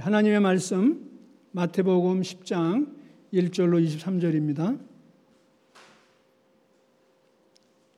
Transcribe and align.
하나님의 0.00 0.38
말씀 0.38 1.10
마태복음 1.50 2.22
10장 2.22 2.86
1절로 3.32 3.84
23절입니다. 3.84 4.78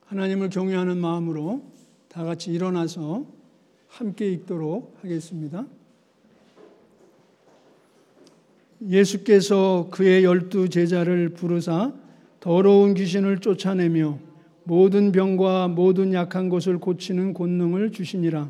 하나님을 0.07 0.49
경외하는 0.49 0.97
마음으로 0.97 1.61
다 2.07 2.23
같이 2.23 2.51
일어나서 2.51 3.25
함께 3.87 4.31
읽도록 4.31 4.97
하겠습니다. 5.01 5.67
예수께서 8.87 9.87
그의 9.91 10.23
열두 10.23 10.69
제자를 10.69 11.29
부르사 11.29 11.93
더러운 12.39 12.95
귀신을 12.95 13.41
쫓아내며 13.41 14.17
모든 14.63 15.11
병과 15.11 15.67
모든 15.67 16.13
약한 16.13 16.49
것을 16.49 16.79
고치는 16.79 17.35
권능을 17.35 17.91
주시니라. 17.91 18.49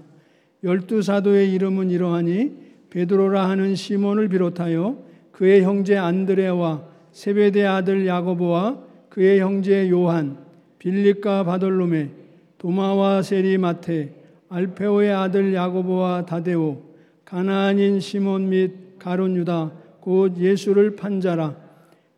열두 0.64 1.02
사도의 1.02 1.52
이름은 1.54 1.90
이러하니 1.90 2.71
베드로라 2.92 3.50
하는 3.50 3.74
시몬을 3.74 4.28
비롯하여 4.28 4.98
그의 5.32 5.64
형제 5.64 5.98
안드레와 5.98 6.84
세베대 7.12 7.66
아들 7.66 8.06
야고보와 8.06 8.80
그의 9.10 9.40
형제 9.40 9.90
요한, 9.90 10.38
빌립과 10.78 11.44
바돌로메, 11.44 12.10
도마와 12.58 13.22
세리마테, 13.22 14.14
알페오의 14.50 15.12
아들 15.12 15.54
야고보와 15.54 16.26
다데오, 16.26 16.82
가나안인 17.26 18.00
시몬 18.00 18.50
및 18.50 19.00
가론 19.00 19.36
유다, 19.36 19.72
곧 20.02 20.38
예수를 20.38 20.96
판자라. 20.96 21.56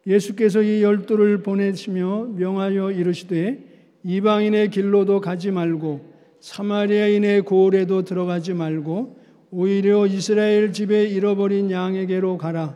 예수께서 0.06 0.62
이 0.62 0.84
열두를 0.84 1.44
보내시며 1.44 2.30
명하여 2.36 2.92
이르시되 2.92 3.60
이방인의 4.04 4.70
길로도 4.70 5.22
가지 5.22 5.50
말고 5.52 6.14
사마리아인의 6.40 7.44
고을에도 7.44 8.04
들어가지 8.04 8.54
말고 8.54 9.23
오히려 9.56 10.08
이스라엘 10.08 10.74
집에 10.74 11.06
잃어버린 11.06 11.70
양에게로 11.70 12.40
가라. 12.40 12.76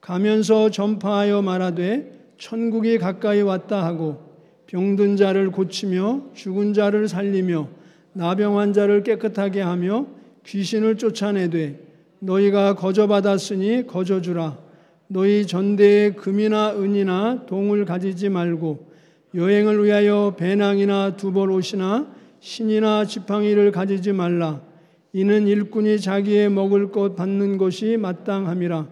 가면서 0.00 0.70
전파하여 0.70 1.42
말하되 1.42 2.12
천국이 2.38 2.98
가까이 2.98 3.42
왔다 3.42 3.84
하고 3.84 4.20
병든 4.66 5.16
자를 5.16 5.50
고치며 5.50 6.30
죽은 6.34 6.74
자를 6.74 7.08
살리며 7.08 7.68
나병 8.12 8.72
자를 8.72 9.02
깨끗하게 9.02 9.62
하며 9.62 10.06
귀신을 10.46 10.96
쫓아내되 10.96 11.80
너희가 12.20 12.76
거저 12.76 13.08
받았으니 13.08 13.88
거저 13.88 14.20
주라. 14.20 14.58
너희 15.08 15.44
전대에 15.44 16.12
금이나 16.12 16.76
은이나 16.76 17.46
동을 17.46 17.84
가지지 17.84 18.28
말고 18.28 18.92
여행을 19.34 19.84
위하여 19.84 20.36
배낭이나 20.38 21.16
두벌 21.16 21.50
옷이나 21.50 22.06
신이나 22.38 23.06
지팡이를 23.06 23.72
가지지 23.72 24.12
말라. 24.12 24.71
이는 25.14 25.46
일꾼이 25.46 26.00
자기의 26.00 26.50
먹을 26.50 26.90
것 26.90 27.16
받는 27.16 27.58
것이 27.58 27.96
마땅함이라. 27.98 28.86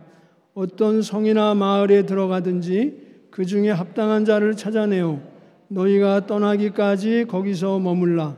어떤 0.53 1.01
성이나 1.01 1.55
마을에 1.55 2.05
들어가든지 2.05 3.27
그 3.31 3.47
중에 3.47 3.71
합당한 3.71 4.25
자를 4.25 4.55
찾아내어 4.55 5.21
너희가 5.69 6.27
떠나기까지 6.27 7.27
거기서 7.29 7.79
머물라. 7.79 8.37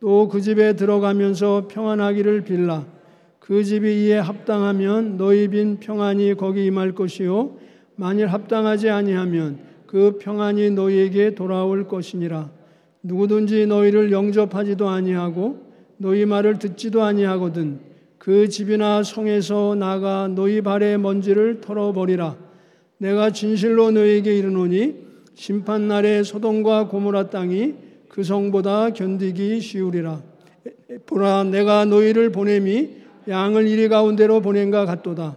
또 0.00 0.28
그 0.28 0.40
집에 0.40 0.74
들어가면서 0.74 1.68
평안하기를 1.68 2.42
빌라. 2.44 2.86
그 3.38 3.62
집이 3.62 4.06
이에 4.06 4.18
합당하면 4.18 5.16
너희 5.16 5.48
빈 5.48 5.78
평안이 5.78 6.34
거기 6.34 6.66
임할 6.66 6.92
것이요 6.94 7.56
만일 7.96 8.28
합당하지 8.28 8.88
아니하면 8.88 9.58
그 9.86 10.18
평안이 10.20 10.70
너희에게 10.70 11.34
돌아올 11.34 11.86
것이니라. 11.86 12.50
누구든지 13.02 13.66
너희를 13.66 14.10
영접하지도 14.10 14.88
아니하고 14.88 15.69
너희 16.02 16.24
말을 16.24 16.58
듣지도 16.58 17.02
아니하거든 17.02 17.78
그 18.16 18.48
집이나 18.48 19.02
성에서 19.02 19.74
나가 19.74 20.28
너희 20.28 20.62
발의 20.62 20.98
먼지를 20.98 21.60
털어버리라. 21.60 22.36
내가 22.96 23.30
진실로 23.30 23.90
너희에게 23.90 24.36
이르노니 24.38 24.94
심판 25.34 25.88
날에 25.88 26.22
소돔과 26.22 26.88
고모라 26.88 27.28
땅이 27.28 27.74
그 28.08 28.22
성보다 28.22 28.90
견디기 28.90 29.60
쉬우리라. 29.60 30.22
보라 31.04 31.44
내가 31.44 31.84
너희를 31.84 32.32
보냄이 32.32 32.90
양을 33.28 33.68
이리 33.68 33.88
가운데로 33.88 34.40
보낸가 34.40 34.86
같도다. 34.86 35.36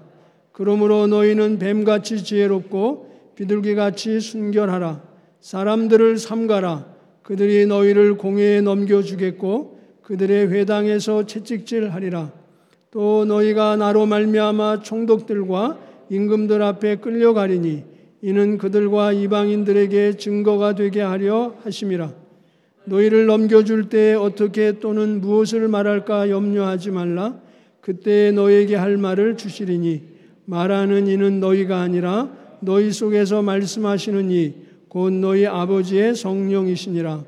그러므로 0.54 1.08
너희는 1.08 1.60
뱀같이 1.60 2.24
지혜롭고 2.24 3.34
비둘기같이 3.36 4.22
순결하라. 4.22 5.02
사람들을 5.42 6.18
삼가라. 6.18 6.86
그들이 7.22 7.66
너희를 7.66 8.18
공회에 8.18 8.62
넘겨주겠고 8.62 9.73
그들의 10.04 10.50
회당에서 10.50 11.26
채찍질하리라. 11.26 12.32
또 12.92 13.26
너희가 13.26 13.76
나로 13.76 14.06
말미암아 14.06 14.82
총독들과 14.82 15.80
임금들 16.10 16.62
앞에 16.62 16.98
끌려가리니 16.98 17.84
이는 18.22 18.58
그들과 18.58 19.14
이방인들에게 19.14 20.18
증거가 20.18 20.76
되게 20.76 21.02
하려 21.02 21.56
하심이라. 21.64 22.14
너희를 22.86 23.26
넘겨줄 23.26 23.90
때 23.90 24.14
어떻게 24.14 24.80
또는 24.80 25.22
무엇을 25.22 25.68
말할까 25.68 26.30
염려하지 26.30 26.92
말라. 26.92 27.40
그때 27.82 28.32
너에게 28.32 28.76
할 28.76 28.98
말을 28.98 29.38
주시리니 29.38 30.04
말하는 30.46 31.08
이는 31.08 31.40
너희가 31.40 31.80
아니라 31.80 32.30
너희 32.60 32.92
속에서 32.92 33.42
말씀하시는 33.42 34.32
이 34.32 34.74
곧 34.94 35.12
너희 35.12 35.48
아버지의 35.48 36.14
성령이시니라. 36.14 37.24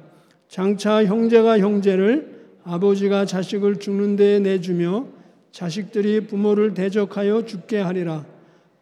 장차 0.47 1.03
형제가 1.03 1.57
형제를 1.57 2.34
아버지가 2.65 3.25
자식을 3.25 3.79
죽는 3.79 4.15
데 4.15 4.39
내주며 4.39 5.07
자식들이 5.51 6.27
부모를 6.27 6.73
대적하여 6.73 7.45
죽게 7.45 7.77
하리라. 7.77 8.25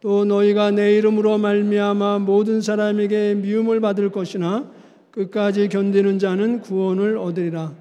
또 0.00 0.24
너희가 0.24 0.70
내 0.70 0.96
이름으로 0.96 1.38
말미암아 1.38 2.18
모든 2.20 2.60
사람에게 2.60 3.36
미움을 3.36 3.80
받을 3.80 4.10
것이나 4.10 4.70
끝까지 5.10 5.68
견디는 5.68 6.18
자는 6.18 6.60
구원을 6.60 7.16
얻으리라. 7.16 7.74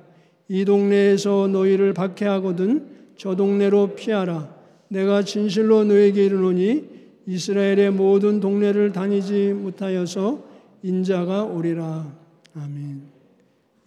이 0.50 0.66
동네에서 0.66 1.48
너희를 1.48 1.94
박해하거든 1.94 2.88
저 3.18 3.36
동네로 3.36 3.96
피하라. 3.96 4.54
내가 4.90 5.24
진실로 5.24 5.84
너에게 5.84 6.26
이르노니 6.26 6.94
이스라엘의 7.26 7.92
모든 7.92 8.40
동네를 8.40 8.92
다니지 8.92 9.54
못하여서 9.54 10.44
인자가 10.84 11.44
오리라. 11.44 12.14
아멘. 12.56 13.02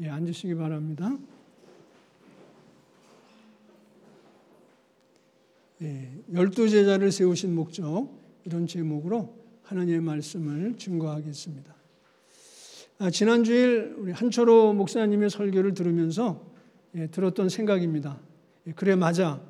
예, 0.01 0.09
앉으시기 0.09 0.55
바랍니다. 0.57 1.13
열두 6.33 6.69
제자를 6.69 7.13
세우신 7.13 7.55
목적 7.55 8.09
이런 8.45 8.67
제목으로 8.67 9.35
하나님의 9.63 10.01
말씀을 10.01 10.77
증거하겠습니다. 10.79 11.75
아, 12.99 13.11
지난 13.11 13.45
주일 13.45 13.95
우리 13.99 14.13
한철호 14.13 14.73
목사님의 14.73 15.29
설교를 15.29 15.75
들으면서 15.75 16.51
예, 16.95 17.09
들었던 17.09 17.51
생각입니다. 17.51 18.19
예, 18.67 18.73
그래 18.73 18.95
맞아. 18.95 19.43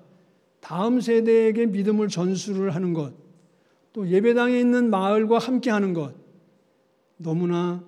다음 0.60 1.00
세대에게 1.00 1.66
믿음을 1.66 2.08
전수를 2.08 2.74
하는 2.74 2.92
것, 2.92 3.14
또 3.92 4.08
예배당에 4.08 4.58
있는 4.58 4.90
마을과 4.90 5.38
함께 5.38 5.70
하는 5.70 5.94
것 5.94 6.14
너무나 7.18 7.84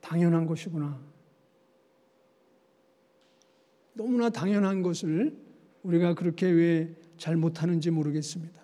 당연한 0.00 0.46
것이구나. 0.46 1.00
너무나 3.94 4.30
당연한 4.30 4.82
것을 4.82 5.36
우리가 5.82 6.14
그렇게 6.14 6.46
왜 6.46 6.94
잘 7.20 7.36
못하는지 7.36 7.90
모르겠습니다. 7.90 8.58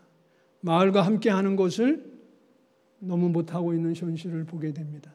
마을과 0.62 1.03
함께 1.03 1.28
하는 1.31 1.55
것을 1.55 2.03
너무 2.99 3.28
못하고 3.28 3.75
있는 3.75 3.94
현실을 3.94 4.44
보게 4.44 4.72
됩니다. 4.72 5.12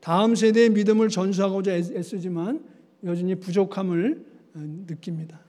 다음 0.00 0.36
세대의 0.36 0.70
믿음을 0.70 1.08
전수하고자 1.08 1.74
애쓰지만 1.74 2.64
여전히 3.04 3.34
부족함을 3.34 4.24
어, 4.54 4.58
느낍니다. 4.86 5.40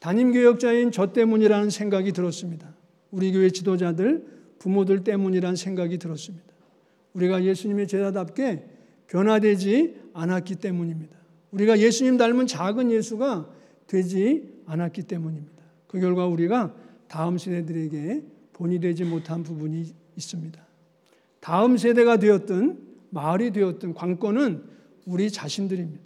담임 0.00 0.32
교역자인 0.32 0.90
저 0.90 1.12
때문이라는 1.12 1.70
생각이 1.70 2.12
들었습니다. 2.12 2.74
우리 3.12 3.32
교회 3.32 3.50
지도자들, 3.50 4.26
부모들 4.58 5.04
때문이란 5.04 5.54
생각이 5.54 5.98
들었습니다. 5.98 6.46
우리가 7.14 7.44
예수님의 7.44 7.86
제자답게 7.86 8.64
변화되지 9.06 9.94
않았기 10.14 10.56
때문입니다. 10.56 11.16
우리가 11.52 11.78
예수님 11.78 12.16
닮은 12.16 12.48
작은 12.48 12.90
예수가 12.90 13.48
되지 13.86 14.52
않았기 14.66 15.04
때문입니다. 15.04 15.55
그 15.86 16.00
결과 16.00 16.26
우리가 16.26 16.74
다음 17.08 17.38
세대들에게 17.38 18.22
본이 18.52 18.80
되지 18.80 19.04
못한 19.04 19.42
부분이 19.42 19.84
있습니다. 20.16 20.66
다음 21.40 21.76
세대가 21.76 22.18
되었든 22.18 22.80
마을이 23.10 23.52
되었든 23.52 23.94
관건은 23.94 24.64
우리 25.06 25.30
자신들입니다. 25.30 26.04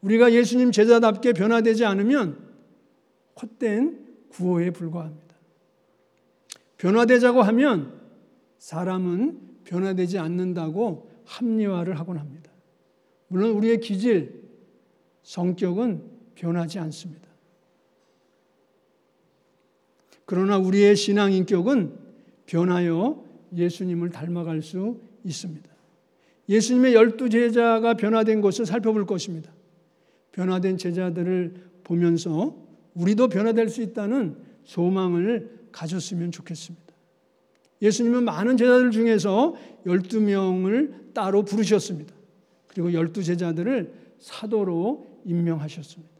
우리가 0.00 0.32
예수님 0.32 0.72
제자답게 0.72 1.32
변화되지 1.32 1.84
않으면 1.84 2.36
헛된 3.40 4.04
구호에 4.30 4.70
불과합니다. 4.70 5.36
변화되자고 6.76 7.42
하면 7.42 8.00
사람은 8.58 9.38
변화되지 9.64 10.18
않는다고 10.18 11.10
합리화를 11.24 11.98
하곤 11.98 12.18
합니다. 12.18 12.50
물론 13.28 13.52
우리의 13.52 13.80
기질, 13.80 14.42
성격은 15.22 16.02
변하지 16.34 16.78
않습니다. 16.80 17.31
그러나 20.32 20.56
우리의 20.56 20.96
신앙 20.96 21.30
인격은 21.30 21.92
변하여 22.46 23.22
예수님을 23.54 24.08
닮아갈 24.08 24.62
수 24.62 24.98
있습니다. 25.24 25.70
예수님의 26.48 26.94
열두 26.94 27.28
제자가 27.28 27.98
변화된 27.98 28.40
것을 28.40 28.64
살펴볼 28.64 29.04
것입니다. 29.04 29.52
변화된 30.32 30.78
제자들을 30.78 31.52
보면서 31.84 32.56
우리도 32.94 33.28
변화될 33.28 33.68
수 33.68 33.82
있다는 33.82 34.38
소망을 34.64 35.50
가졌으면 35.70 36.32
좋겠습니다. 36.32 36.94
예수님은 37.82 38.24
많은 38.24 38.56
제자들 38.56 38.90
중에서 38.90 39.54
12명을 39.84 41.12
따로 41.12 41.44
부르셨습니다. 41.44 42.14
그리고 42.68 42.88
12제자들을 42.88 43.90
사도로 44.18 45.06
임명하셨습니다. 45.26 46.10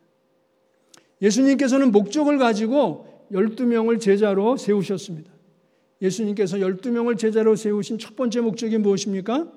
예수님께서는 1.23 1.93
목적을 1.93 2.37
가지고 2.37 3.12
12명을 3.33 4.01
제자로 4.01 4.57
세우셨습니다. 4.57 5.33
예수님께서 6.01 6.59
12명을 6.59 7.17
제자로 7.17 7.57
세우신 7.57 7.99
첫 7.99 8.17
번째 8.17 8.41
목적이 8.41 8.79
무엇입니까? 8.79 9.51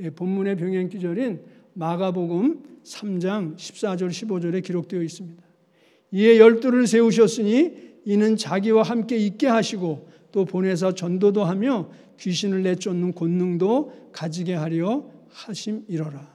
예, 0.00 0.10
본문의 0.10 0.56
병행 0.56 0.88
기절인 0.88 1.42
마가복음 1.74 2.62
3장 2.84 3.56
14절 3.56 4.08
15절에 4.08 4.62
기록되어 4.62 5.02
있습니다. 5.02 5.42
이에 6.12 6.38
열두를 6.38 6.86
세우셨으니 6.86 7.92
이는 8.04 8.36
자기와 8.36 8.82
함께 8.82 9.16
있게 9.16 9.46
하시고 9.46 10.08
또 10.30 10.44
보내서 10.44 10.94
전도도 10.94 11.44
하며 11.44 11.90
귀신을 12.18 12.62
내쫓는 12.62 13.14
권능도 13.14 14.10
가지게 14.12 14.54
하려 14.54 15.10
하심이러라. 15.28 16.32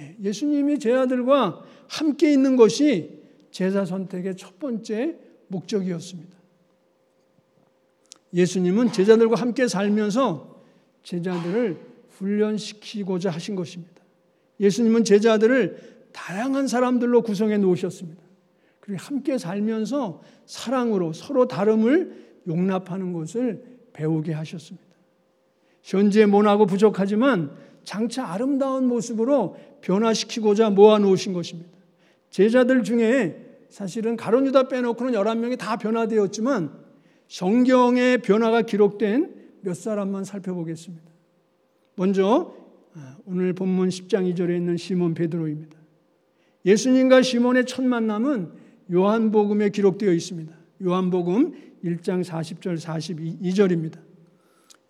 예, 0.00 0.16
예수님이 0.22 0.78
제 0.78 0.92
아들과 0.92 1.64
함께 1.88 2.32
있는 2.32 2.56
것이 2.56 3.22
제자 3.50 3.84
선택의 3.86 4.36
첫 4.36 4.58
번째 4.58 5.16
목적이었습니다. 5.48 6.36
예수님은 8.32 8.92
제자들과 8.92 9.36
함께 9.36 9.68
살면서 9.68 10.62
제자들을 11.02 11.80
훈련시키고자 12.10 13.30
하신 13.30 13.54
것입니다. 13.54 14.02
예수님은 14.60 15.04
제자들을 15.04 16.08
다양한 16.12 16.66
사람들로 16.66 17.22
구성해 17.22 17.58
놓으셨습니다. 17.58 18.22
그리고 18.80 19.02
함께 19.02 19.38
살면서 19.38 20.22
사랑으로 20.46 21.12
서로 21.12 21.46
다름을 21.46 22.40
용납하는 22.46 23.12
것을 23.12 23.62
배우게 23.92 24.32
하셨습니다. 24.32 24.86
현재 25.82 26.26
모나고 26.26 26.66
부족하지만 26.66 27.52
장차 27.84 28.26
아름다운 28.26 28.86
모습으로 28.86 29.56
변화시키고자 29.80 30.70
모아 30.70 30.98
놓으신 30.98 31.32
것입니다. 31.32 31.70
제자들 32.30 32.82
중에 32.82 33.45
사실은 33.70 34.16
가론 34.16 34.46
유다 34.46 34.68
빼놓고는 34.68 35.12
11명이 35.12 35.58
다 35.58 35.76
변화되었지만 35.76 36.72
성경의 37.28 38.18
변화가 38.22 38.62
기록된 38.62 39.34
몇 39.62 39.74
사람만 39.74 40.24
살펴보겠습니다. 40.24 41.04
먼저 41.96 42.54
아, 42.94 43.16
오늘 43.26 43.52
본문 43.52 43.88
10장 43.88 44.32
2절에 44.32 44.56
있는 44.56 44.76
시몬 44.76 45.14
베드로입니다. 45.14 45.76
예수님과 46.64 47.22
시몬의 47.22 47.66
첫 47.66 47.84
만남은 47.84 48.50
요한복음에 48.92 49.70
기록되어 49.70 50.12
있습니다. 50.12 50.54
요한복음 50.84 51.54
1장 51.84 52.24
40절 52.24 52.78
42절입니다. 52.78 53.98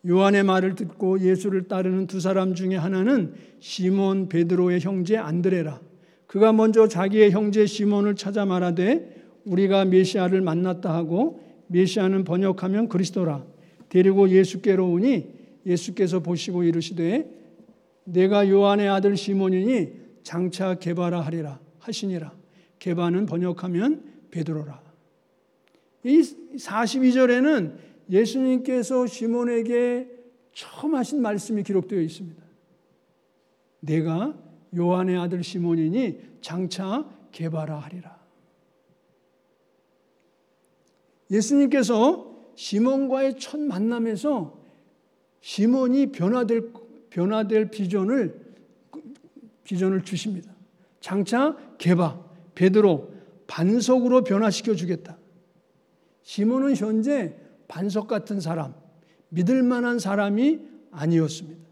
요한의 0.09 0.45
말을 0.45 0.75
듣고 0.75 1.21
예수를 1.21 1.69
따르는 1.69 2.07
두 2.07 2.21
사람 2.21 2.55
중에 2.55 2.77
하나는 2.77 3.35
시몬 3.59 4.29
베드로의 4.29 4.81
형제 4.81 5.17
안드레라. 5.17 5.81
그가 6.37 6.53
먼저 6.53 6.87
자기의 6.87 7.31
형제 7.31 7.65
시몬을 7.65 8.15
찾아 8.15 8.45
말하되 8.45 9.41
우리가 9.47 9.87
메시아를 9.87 10.43
만났다 10.43 10.95
하고 10.95 11.41
메시아는 11.69 12.25
번역하면 12.25 12.91
그리스도라. 12.91 13.43
데리고 13.89 14.29
예수께로 14.29 14.87
오니 14.87 15.29
예수께서 15.65 16.21
보시고 16.21 16.63
이르시되 16.65 17.27
내가 18.05 18.51
요한의 18.51 18.87
아들 18.87 19.17
시몬이니 19.17 19.93
장차 20.25 20.75
개바라 20.75 21.23
하리라 21.23 21.59
하시니라. 21.79 22.35
개바는 22.81 23.25
번역하면 23.25 24.03
베드로라. 24.31 24.83
이 26.05 26.21
42절에는 26.21 27.77
예수님께서 28.11 29.07
시몬에게 29.07 30.07
처음 30.53 30.97
하신 30.97 31.23
말씀이 31.23 31.63
기록되어 31.63 31.99
있습니다. 31.99 32.43
내가 33.81 34.46
요한의 34.75 35.19
아들 35.19 35.43
시몬이니 35.43 36.39
장차 36.41 37.09
개바라 37.33 37.79
하리라. 37.79 38.17
예수님께서 41.31 42.35
시몬과의 42.55 43.39
첫 43.39 43.61
만남에서 43.61 44.59
시몬이 45.41 46.13
변화될 46.13 46.73
변화될 47.11 47.71
비전을 47.71 48.55
비전을 49.65 50.03
주십니다. 50.03 50.53
장차 51.01 51.57
개바 51.79 52.21
베드로 52.55 53.13
반석으로 53.47 54.25
변화시켜 54.25 54.75
주겠다. 54.75 55.19
시몬은 56.23 56.77
현재 56.77 57.37
반석 57.69 58.09
같은 58.09 58.41
사람, 58.41 58.75
믿을 59.29 59.63
만한 59.63 59.99
사람이 59.99 60.61
아니었습니다. 60.91 61.65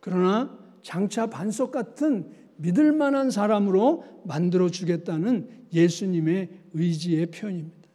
그러나 0.00 0.58
장차 0.82 1.26
반석 1.26 1.70
같은 1.70 2.30
믿을 2.56 2.92
만한 2.92 3.30
사람으로 3.30 4.04
만들어 4.24 4.68
주겠다는 4.68 5.48
예수님의 5.72 6.50
의지의 6.74 7.26
표현입니다. 7.30 7.88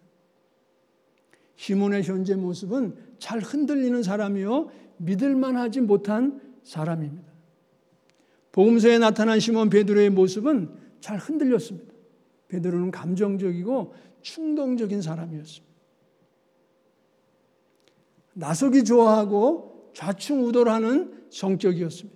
시몬의 1.55 2.03
현재 2.03 2.35
모습은 2.35 2.95
잘 3.19 3.39
흔들리는 3.39 4.01
사람이요 4.03 4.69
믿을 4.97 5.35
만하지 5.35 5.81
못한 5.81 6.41
사람입니다. 6.63 7.31
복음서에 8.51 8.97
나타난 8.99 9.39
시몬 9.39 9.69
베드로의 9.69 10.09
모습은 10.09 10.69
잘 10.99 11.17
흔들렸습니다. 11.17 11.93
베드로는 12.47 12.91
감정적이고 12.91 13.93
충동적인 14.21 15.01
사람이었습니다. 15.01 15.75
나서기 18.33 18.83
좋아하고 18.83 19.91
좌충우돌하는 19.93 21.25
성격이었습니다. 21.29 22.14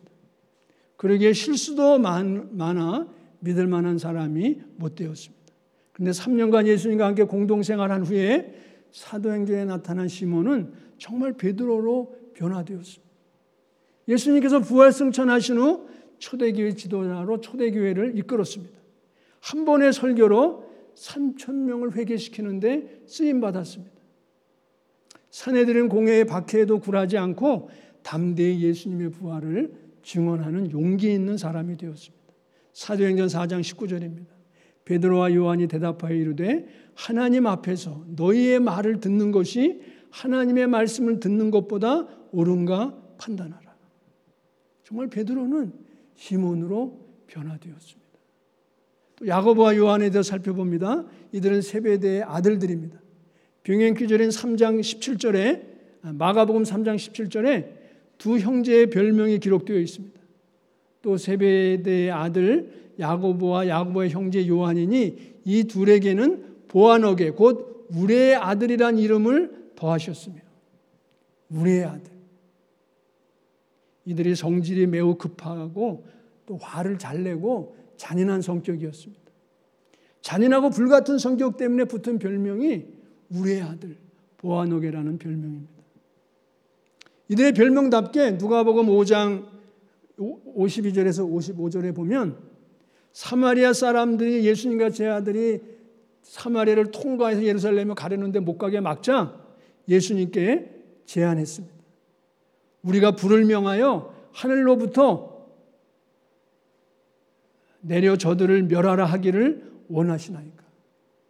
그러기에 0.99 1.31
실수도 1.31 1.97
많아 1.97 3.07
믿을 3.39 3.67
만한 3.67 3.97
사람이 3.97 4.59
못 4.75 4.95
되었습니다. 4.95 5.53
그런데 5.93 6.11
3년간 6.11 6.67
예수님과 6.67 7.05
함께 7.05 7.23
공동생활한 7.23 8.03
후에 8.03 8.53
사도행전에 8.91 9.63
나타난 9.63 10.09
시몬은 10.09 10.73
정말 10.97 11.31
베드로로 11.37 12.15
변화되었습니다. 12.33 13.09
예수님께서 14.09 14.59
부활 14.59 14.91
승천하신 14.91 15.57
후 15.57 15.87
초대교회 16.17 16.73
지도자로 16.73 17.39
초대교회를 17.39 18.17
이끌었습니다. 18.17 18.77
한 19.39 19.63
번의 19.63 19.93
설교로 19.93 20.65
3천 20.95 21.53
명을 21.53 21.95
회개시키는데 21.95 23.03
쓰임 23.05 23.39
받았습니다. 23.39 23.95
사내들은 25.29 25.87
공회에 25.87 26.25
박해에도 26.25 26.79
굴하지 26.79 27.17
않고 27.17 27.69
담대히 28.03 28.59
예수님의 28.63 29.11
부활을 29.11 29.88
증언하는 30.09 30.71
용기 30.71 31.13
있는 31.13 31.37
사람이 31.37 31.77
되었습니다. 31.77 32.33
사도행전 32.73 33.27
4장 33.27 33.61
19절입니다. 33.61 34.27
베드로와 34.85 35.35
요한이 35.35 35.67
대답하여 35.67 36.15
이르되 36.15 36.65
하나님 36.95 37.45
앞에서 37.45 38.05
너희의 38.15 38.59
말을 38.59 39.01
듣는 39.01 39.31
것이 39.31 39.81
하나님의 40.09 40.65
말씀을 40.65 41.19
듣는 41.19 41.51
것보다 41.51 42.07
옳은가 42.31 42.97
판단하라. 43.19 43.75
정말 44.83 45.09
베드로는 45.09 45.73
시몬으로 46.15 47.05
변화되었습니다. 47.27 48.09
또 49.17 49.27
야고보와 49.27 49.77
요한에 49.77 50.09
대해 50.09 50.23
살펴봅니다. 50.23 51.05
이들은 51.33 51.61
세베대의 51.61 52.23
아들들입니다. 52.23 52.99
병행 53.61 53.93
기절인 53.93 54.29
3장 54.29 54.79
17절에 54.79 56.15
마가복음 56.15 56.63
3장 56.63 56.95
17절에 56.95 57.78
두 58.19 58.37
형제의 58.37 58.91
별명이 58.91 59.39
기록되어 59.39 59.79
있습니다. 59.79 60.19
또 61.01 61.17
세베대의 61.17 62.11
아들 62.11 62.93
야고보와 62.99 63.67
야고보의 63.67 64.11
형제 64.11 64.47
요한이니 64.47 65.39
이 65.45 65.63
둘에게는 65.63 66.67
보아너게 66.67 67.31
곧 67.31 67.87
우리의 67.89 68.35
아들이란 68.35 68.99
이름을 68.99 69.71
더하셨으며 69.75 70.35
우리의 71.49 71.85
아들. 71.85 72.11
이들이 74.05 74.35
성질이 74.35 74.87
매우 74.87 75.15
급하고 75.15 76.05
또 76.45 76.57
화를 76.57 76.99
잘 76.99 77.23
내고 77.23 77.77
잔인한 77.95 78.41
성격이었습니다. 78.41 79.23
잔인하고 80.21 80.69
불같은 80.71 81.17
성격 81.17 81.57
때문에 81.57 81.85
붙은 81.85 82.19
별명이 82.19 82.85
우리의 83.29 83.61
아들 83.61 83.97
보아노게라는 84.37 85.17
별명입니다. 85.17 85.78
이들의 87.29 87.53
별명답게 87.53 88.31
누가복음 88.31 88.87
5장 88.87 89.45
52절에서 90.17 91.31
55절에 91.31 91.95
보면 91.95 92.37
사마리아 93.13 93.73
사람들이 93.73 94.45
예수님과 94.45 94.89
제 94.89 95.07
아들이 95.07 95.61
사마리아를 96.23 96.91
통과해서 96.91 97.43
예루살렘에 97.43 97.93
가려는데 97.95 98.39
못 98.39 98.57
가게 98.57 98.79
막자 98.79 99.35
예수님께 99.87 100.69
제안했습니다. 101.05 101.75
우리가 102.83 103.15
불을 103.15 103.45
명하여 103.45 104.13
하늘로부터 104.31 105.47
내려 107.81 108.17
저들을 108.17 108.63
멸하라 108.63 109.05
하기를 109.05 109.71
원하시나이까. 109.87 110.63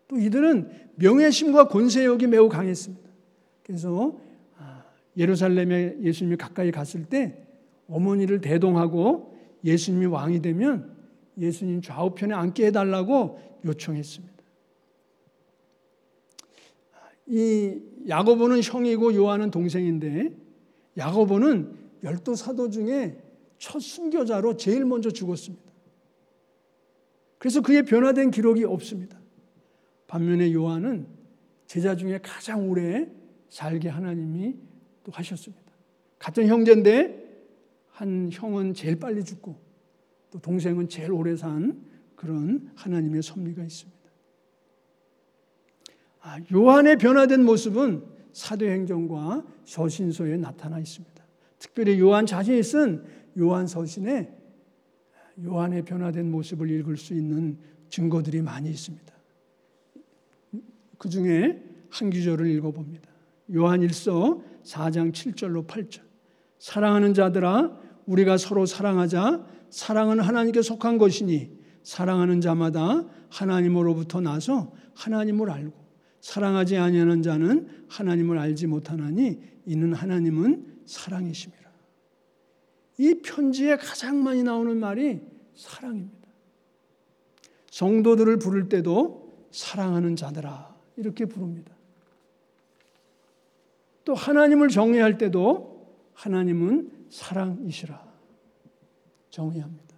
또 0.07 0.17
이들은 0.17 0.69
명예심과 0.95 1.67
권세욕이 1.67 2.27
매우 2.27 2.49
강했습니다. 2.49 3.09
그래서 3.63 4.17
아, 4.17 4.28
예루살렘에 5.19 5.97
예수님이 6.01 6.37
가까이 6.37 6.71
갔을 6.71 7.05
때 7.05 7.45
어머니를 7.87 8.41
대동하고 8.41 9.37
예수님이 9.63 10.05
왕이 10.05 10.41
되면 10.41 10.95
예수님 11.37 11.81
좌우편에 11.81 12.33
앉게 12.33 12.67
해달라고 12.67 13.39
요청했습니다. 13.65 14.39
이 17.27 17.81
야고보는 18.07 18.61
형이고 18.63 19.13
요한은 19.13 19.51
동생인데 19.51 20.31
야고보는 20.97 21.77
열두 22.03 22.35
사도 22.35 22.69
중에 22.69 23.21
첫 23.57 23.79
순교자로 23.81 24.55
제일 24.55 24.85
먼저 24.85 25.11
죽었습니다. 25.11 25.69
그래서 27.37 27.61
그의 27.61 27.83
변화된 27.83 28.31
기록이 28.31 28.63
없습니다. 28.63 29.19
반면에 30.07 30.53
요한은 30.53 31.07
제자 31.67 31.95
중에 31.95 32.19
가장 32.23 32.69
오래 32.69 33.09
살게 33.49 33.89
하나님이 33.89 34.68
또 35.09 35.17
하셨습니다. 35.17 35.63
같은 36.19 36.47
형제인데 36.47 37.27
한 37.89 38.29
형은 38.31 38.73
제일 38.73 38.97
빨리 38.97 39.23
죽고 39.23 39.55
또 40.31 40.39
동생은 40.39 40.87
제일 40.89 41.11
오래 41.11 41.35
산 41.35 41.83
그런 42.15 42.71
하나님의 42.75 43.23
섭리가 43.23 43.63
있습니다. 43.63 43.99
아, 46.21 46.39
요한의 46.53 46.97
변화된 46.97 47.43
모습은 47.43 48.03
사도행전과 48.33 49.45
서신서에 49.63 50.37
나타나 50.37 50.79
있습니다. 50.79 51.23
특별히 51.57 51.99
요한 51.99 52.25
자신이 52.25 52.61
쓴 52.61 53.03
요한 53.37 53.67
서신에 53.67 54.37
요한의 55.43 55.83
변화된 55.83 56.29
모습을 56.29 56.69
읽을 56.69 56.97
수 56.97 57.13
있는 57.13 57.57
증거들이 57.89 58.41
많이 58.41 58.69
있습니다. 58.69 59.13
그 60.97 61.09
중에 61.09 61.63
한 61.89 62.09
구절을 62.09 62.47
읽어봅니다. 62.47 63.09
요한 63.55 63.81
1서 63.81 64.43
4장 64.69 65.11
7절로 65.11 65.65
8절. 65.65 66.01
사랑하는 66.59 67.13
자들아, 67.13 67.77
우리가 68.05 68.37
서로 68.37 68.65
사랑하자. 68.65 69.45
사랑은 69.69 70.19
하나님께 70.19 70.61
속한 70.61 70.97
것이니 70.97 71.51
사랑하는 71.83 72.41
자마다 72.41 73.05
하나님으로부터 73.29 74.21
나서 74.21 74.73
하나님을 74.95 75.49
알고 75.49 75.77
사랑하지 76.21 76.77
아니하는 76.77 77.21
자는 77.21 77.67
하나님을 77.87 78.37
알지 78.37 78.67
못하나니 78.67 79.39
이는 79.65 79.93
하나님은 79.93 80.81
사랑이심이라. 80.85 81.69
이 82.97 83.21
편지에 83.23 83.77
가장 83.77 84.23
많이 84.23 84.43
나오는 84.43 84.77
말이 84.77 85.21
사랑입니다. 85.55 86.27
성도들을 87.71 88.39
부를 88.39 88.67
때도 88.67 89.47
사랑하는 89.51 90.15
자들아 90.15 90.75
이렇게 90.97 91.25
부릅니다. 91.25 91.78
또 94.09 94.15
하나님을 94.15 94.69
정의할 94.69 95.19
때도 95.19 95.87
하나님은 96.15 97.05
사랑이시라 97.11 98.11
정의합니다. 99.29 99.95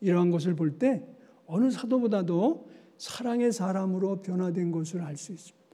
이러한 0.00 0.32
것을 0.32 0.56
볼 0.56 0.80
때 0.80 1.06
어느 1.46 1.70
사도보다도 1.70 2.68
사랑의 2.98 3.52
사람으로 3.52 4.20
변화된 4.20 4.72
것을 4.72 5.02
알 5.02 5.16
수 5.16 5.30
있습니다. 5.30 5.64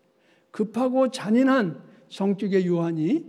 급하고 0.51 1.11
잔인한 1.11 1.83
성격의 2.11 2.67
요한이 2.67 3.25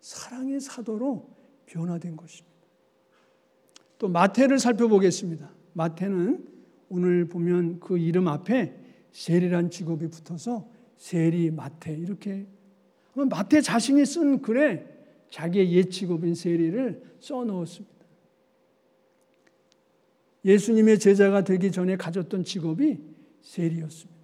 사랑의 0.00 0.58
사도로 0.58 1.30
변화된 1.66 2.16
것입니다. 2.16 2.58
또 3.98 4.08
마태를 4.08 4.58
살펴보겠습니다. 4.58 5.52
마태는 5.72 6.48
오늘 6.88 7.28
보면 7.28 7.78
그 7.78 7.96
이름 7.96 8.26
앞에 8.26 8.76
세리란 9.12 9.70
직업이 9.70 10.08
붙어서 10.08 10.68
세리 10.96 11.52
마태 11.52 11.92
이렇게 11.94 12.48
마태 13.14 13.60
자신이 13.60 14.04
쓴 14.04 14.42
글에 14.42 14.86
자기의 15.30 15.72
옛 15.72 15.90
직업인 15.90 16.34
세리를 16.34 17.02
써 17.20 17.44
넣었습니다. 17.44 17.94
예수님의 20.44 20.98
제자가 20.98 21.42
되기 21.44 21.72
전에 21.72 21.96
가졌던 21.96 22.44
직업이 22.44 22.98
세리였습니다. 23.40 24.14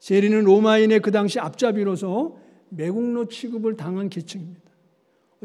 세리는 0.00 0.44
로마인의 0.44 1.00
그 1.00 1.10
당시 1.10 1.38
앞잡이로서 1.38 2.36
매국노 2.70 3.28
취급을 3.28 3.76
당한 3.76 4.08
계층입니다. 4.08 4.70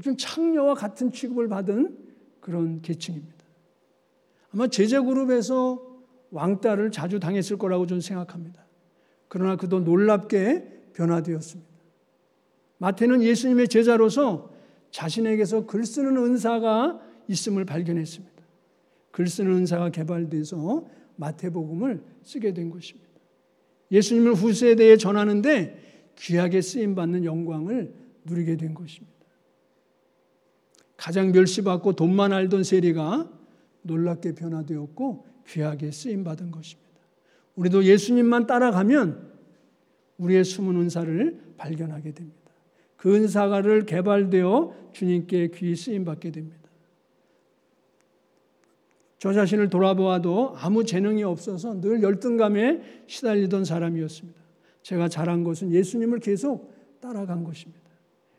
좀 0.01 0.17
창녀와 0.17 0.75
같은 0.75 1.11
취급을 1.11 1.47
받은 1.47 1.97
그런 2.39 2.81
계층입니다. 2.81 3.45
아마 4.53 4.67
제자 4.67 5.01
그룹에서 5.01 5.81
왕따를 6.31 6.91
자주 6.91 7.19
당했을 7.19 7.57
거라고 7.57 7.85
저는 7.87 8.01
생각합니다. 8.01 8.65
그러나 9.27 9.55
그도 9.55 9.79
놀랍게 9.79 10.91
변화되었습니다. 10.93 11.74
마태는 12.77 13.23
예수님의 13.23 13.67
제자로서 13.67 14.53
자신에게서 14.91 15.65
글 15.65 15.85
쓰는 15.85 16.17
은사가 16.17 16.99
있음을 17.27 17.65
발견했습니다. 17.65 18.35
글 19.11 19.27
쓰는 19.27 19.51
은사가 19.51 19.89
개발돼서 19.89 20.85
마태복음을 21.15 22.03
쓰게 22.23 22.53
된 22.53 22.69
것입니다. 22.69 23.09
예수님을 23.91 24.33
후세대에 24.33 24.97
전하는데 24.97 26.13
귀하게 26.17 26.61
쓰임 26.61 26.95
받는 26.95 27.25
영광을 27.25 27.93
누리게 28.25 28.57
된 28.57 28.73
것입니다. 28.73 29.13
가장 30.97 31.31
멸시받고 31.31 31.93
돈만 31.93 32.33
알던 32.33 32.63
세리가 32.63 33.29
놀랍게 33.83 34.35
변화되었고 34.35 35.25
귀하게 35.47 35.91
쓰임 35.91 36.23
받은 36.23 36.51
것입니다. 36.51 36.89
우리도 37.55 37.83
예수님만 37.83 38.47
따라가면 38.47 39.33
우리의 40.17 40.43
숨은 40.43 40.75
은사를 40.77 41.55
발견하게 41.57 42.13
됩니다. 42.13 42.44
그 43.05 43.15
은사가를 43.15 43.85
개발되어 43.85 44.73
주님께 44.91 45.51
귀 45.53 45.75
쓰임 45.75 46.05
받게 46.05 46.31
됩니다. 46.31 46.57
저 49.19 49.31
자신을 49.31 49.69
돌아보아도 49.69 50.55
아무 50.55 50.83
재능이 50.83 51.23
없어서 51.23 51.79
늘 51.81 52.01
열등감에 52.01 53.03
시달리던 53.05 53.63
사람이었습니다. 53.63 54.39
제가 54.81 55.07
잘한 55.07 55.43
것은 55.43 55.71
예수님을 55.71 56.19
계속 56.19 56.73
따라간 56.99 57.43
것입니다. 57.43 57.79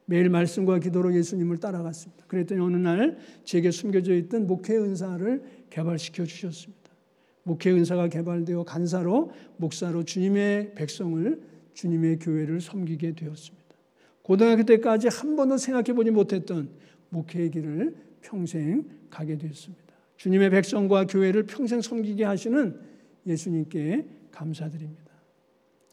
매일 0.04 0.30
말씀과 0.30 0.80
기도로 0.80 1.14
예수님을 1.14 1.58
따라갔습니다. 1.58 2.24
그랬더니 2.26 2.60
어느 2.60 2.76
날 2.76 3.18
제게 3.44 3.70
숨겨져 3.70 4.16
있던 4.16 4.48
목회 4.48 4.76
은사를 4.76 5.44
개발시켜 5.70 6.24
주셨습니다. 6.24 6.90
목회 7.44 7.70
은사가 7.70 8.08
개발되어 8.08 8.64
간사로 8.64 9.30
목사로 9.58 10.02
주님의 10.02 10.74
백성을 10.74 11.40
주님의 11.74 12.18
교회를 12.18 12.60
섬기게 12.60 13.14
되었습니다. 13.14 13.65
고등학교 14.26 14.64
때까지 14.64 15.06
한 15.06 15.36
번도 15.36 15.56
생각해 15.56 15.92
보지 15.92 16.10
못했던 16.10 16.68
목회의 17.10 17.48
길을 17.48 17.94
평생 18.22 18.84
가게 19.08 19.38
되었습니다. 19.38 19.84
주님의 20.16 20.50
백성과 20.50 21.06
교회를 21.06 21.44
평생 21.44 21.80
섬기게 21.80 22.24
하시는 22.24 22.76
예수님께 23.24 24.04
감사드립니다. 24.32 25.12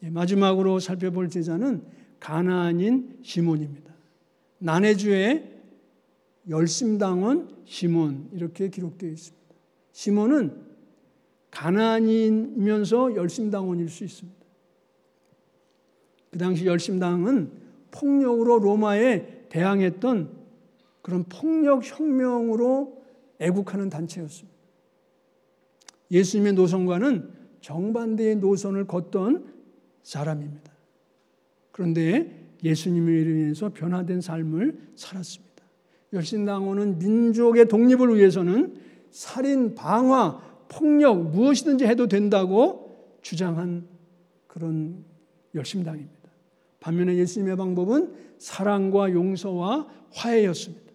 예, 0.02 0.10
마지막으로 0.10 0.80
살펴볼 0.80 1.28
제자는 1.28 1.84
가나안인 2.18 3.20
시몬입니다. 3.22 3.94
나네주의 4.58 5.52
열심당원 6.48 7.56
시몬 7.64 8.30
이렇게 8.32 8.68
기록되어 8.68 9.10
있습니다. 9.10 9.44
시몬은 9.92 10.60
가나안이면서 11.52 13.14
열심당원일 13.14 13.88
수 13.88 14.02
있습니다. 14.02 14.44
그 16.32 16.38
당시 16.38 16.66
열심당은 16.66 17.63
폭력으로 17.94 18.58
로마에 18.58 19.46
대항했던 19.48 20.30
그런 21.00 21.24
폭력 21.24 21.82
혁명으로 21.84 23.02
애국하는 23.38 23.88
단체였습니다. 23.88 24.54
예수님의 26.10 26.54
노선과는 26.54 27.30
정반대의 27.60 28.36
노선을 28.36 28.86
걷던 28.86 29.46
사람입니다. 30.02 30.72
그런데 31.72 32.48
예수님을 32.62 33.26
인해서 33.26 33.70
변화된 33.72 34.20
삶을 34.20 34.78
살았습니다. 34.96 35.64
열신당원은 36.12 36.98
민족의 36.98 37.66
독립을 37.68 38.16
위해서는 38.16 38.76
살인, 39.10 39.74
방화, 39.74 40.66
폭력 40.68 41.30
무엇이든지 41.30 41.84
해도 41.86 42.06
된다고 42.06 43.18
주장한 43.22 43.86
그런 44.46 45.04
열심당입니다. 45.54 46.13
반면에 46.84 47.16
예수님의 47.16 47.56
방법은 47.56 48.12
사랑과 48.36 49.10
용서와 49.10 49.88
화해였습니다. 50.12 50.92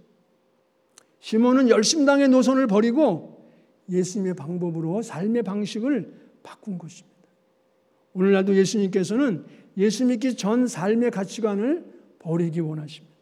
시몬은 1.20 1.70
열심당의 1.70 2.30
노선을 2.30 2.68
버리고 2.68 3.52
예수님의 3.90 4.36
방법으로 4.36 5.02
삶의 5.02 5.42
방식을 5.42 6.14
바꾼 6.44 6.78
것입니다. 6.78 7.10
오늘날도 8.14 8.56
예수님께서는 8.56 9.46
예수 9.78 10.06
믿기 10.06 10.36
전 10.36 10.68
삶의 10.68 11.10
가치관을 11.10 11.84
버리기 12.20 12.60
원하십니다. 12.60 13.16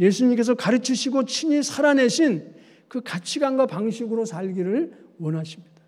예수님께서 0.00 0.56
가르치시고 0.56 1.26
친히 1.26 1.62
살아내신 1.62 2.54
그 2.88 3.02
가치관과 3.02 3.66
방식으로 3.66 4.24
살기를 4.24 4.98
원하십니다. 5.20 5.80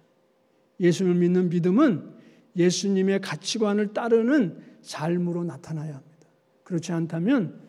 예수를 0.78 1.14
믿는 1.14 1.48
믿음은 1.48 2.10
예수님의 2.56 3.22
가치관을 3.22 3.92
따르는 3.92 4.69
삶으로 4.82 5.44
나타나야 5.44 5.94
합니다. 5.94 6.28
그렇지 6.64 6.92
않다면 6.92 7.60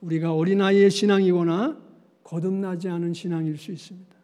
우리가 0.00 0.34
어린아이의 0.34 0.90
신앙이거나 0.90 1.80
거듭나지 2.24 2.88
않은 2.88 3.14
신앙일 3.14 3.58
수 3.58 3.72
있습니다. 3.72 4.16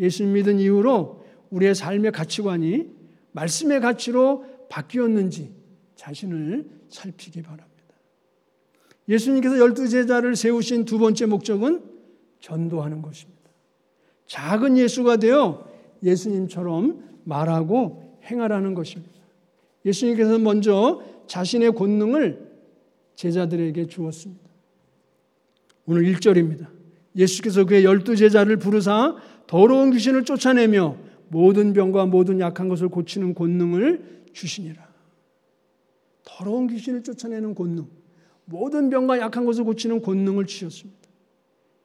예수 0.00 0.24
믿은 0.24 0.58
이후로 0.58 1.24
우리의 1.50 1.74
삶의 1.74 2.12
가치관이 2.12 2.90
말씀의 3.32 3.80
가치로 3.80 4.44
바뀌었는지 4.68 5.52
자신을 5.96 6.68
살피기 6.88 7.42
바랍니다. 7.42 7.68
예수님께서 9.08 9.58
열두 9.58 9.88
제자를 9.88 10.36
세우신 10.36 10.84
두 10.84 10.98
번째 10.98 11.26
목적은 11.26 11.82
전도하는 12.40 13.02
것입니다. 13.02 13.38
작은 14.26 14.76
예수가 14.76 15.16
되어 15.16 15.66
예수님처럼 16.02 17.02
말하고 17.24 18.18
행하라는 18.24 18.74
것입니다. 18.74 19.18
예수님께서 19.84 20.38
먼저 20.38 21.02
자신의 21.28 21.72
권능을 21.74 22.48
제자들에게 23.14 23.86
주었습니다. 23.86 24.48
오늘 25.86 26.02
1절입니다. 26.12 26.66
예수께서 27.16 27.64
그의 27.64 27.84
열두 27.84 28.16
제자를 28.16 28.56
부르사 28.56 29.16
더러운 29.46 29.90
귀신을 29.90 30.24
쫓아내며 30.24 30.96
모든 31.28 31.72
병과 31.72 32.06
모든 32.06 32.40
약한 32.40 32.68
것을 32.68 32.88
고치는 32.88 33.34
권능을 33.34 34.24
주시니라. 34.32 34.88
더러운 36.24 36.66
귀신을 36.68 37.02
쫓아내는 37.02 37.54
권능, 37.54 37.86
모든 38.44 38.90
병과 38.90 39.18
약한 39.18 39.44
것을 39.44 39.64
고치는 39.64 40.02
권능을 40.02 40.46
주셨습니다. 40.46 40.98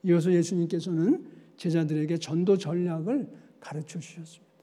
이어서 0.04 0.32
예수님께서는 0.32 1.26
제자들에게 1.58 2.18
전도 2.18 2.58
전략을 2.58 3.28
가르쳐 3.60 4.00
주셨습니다. 4.00 4.54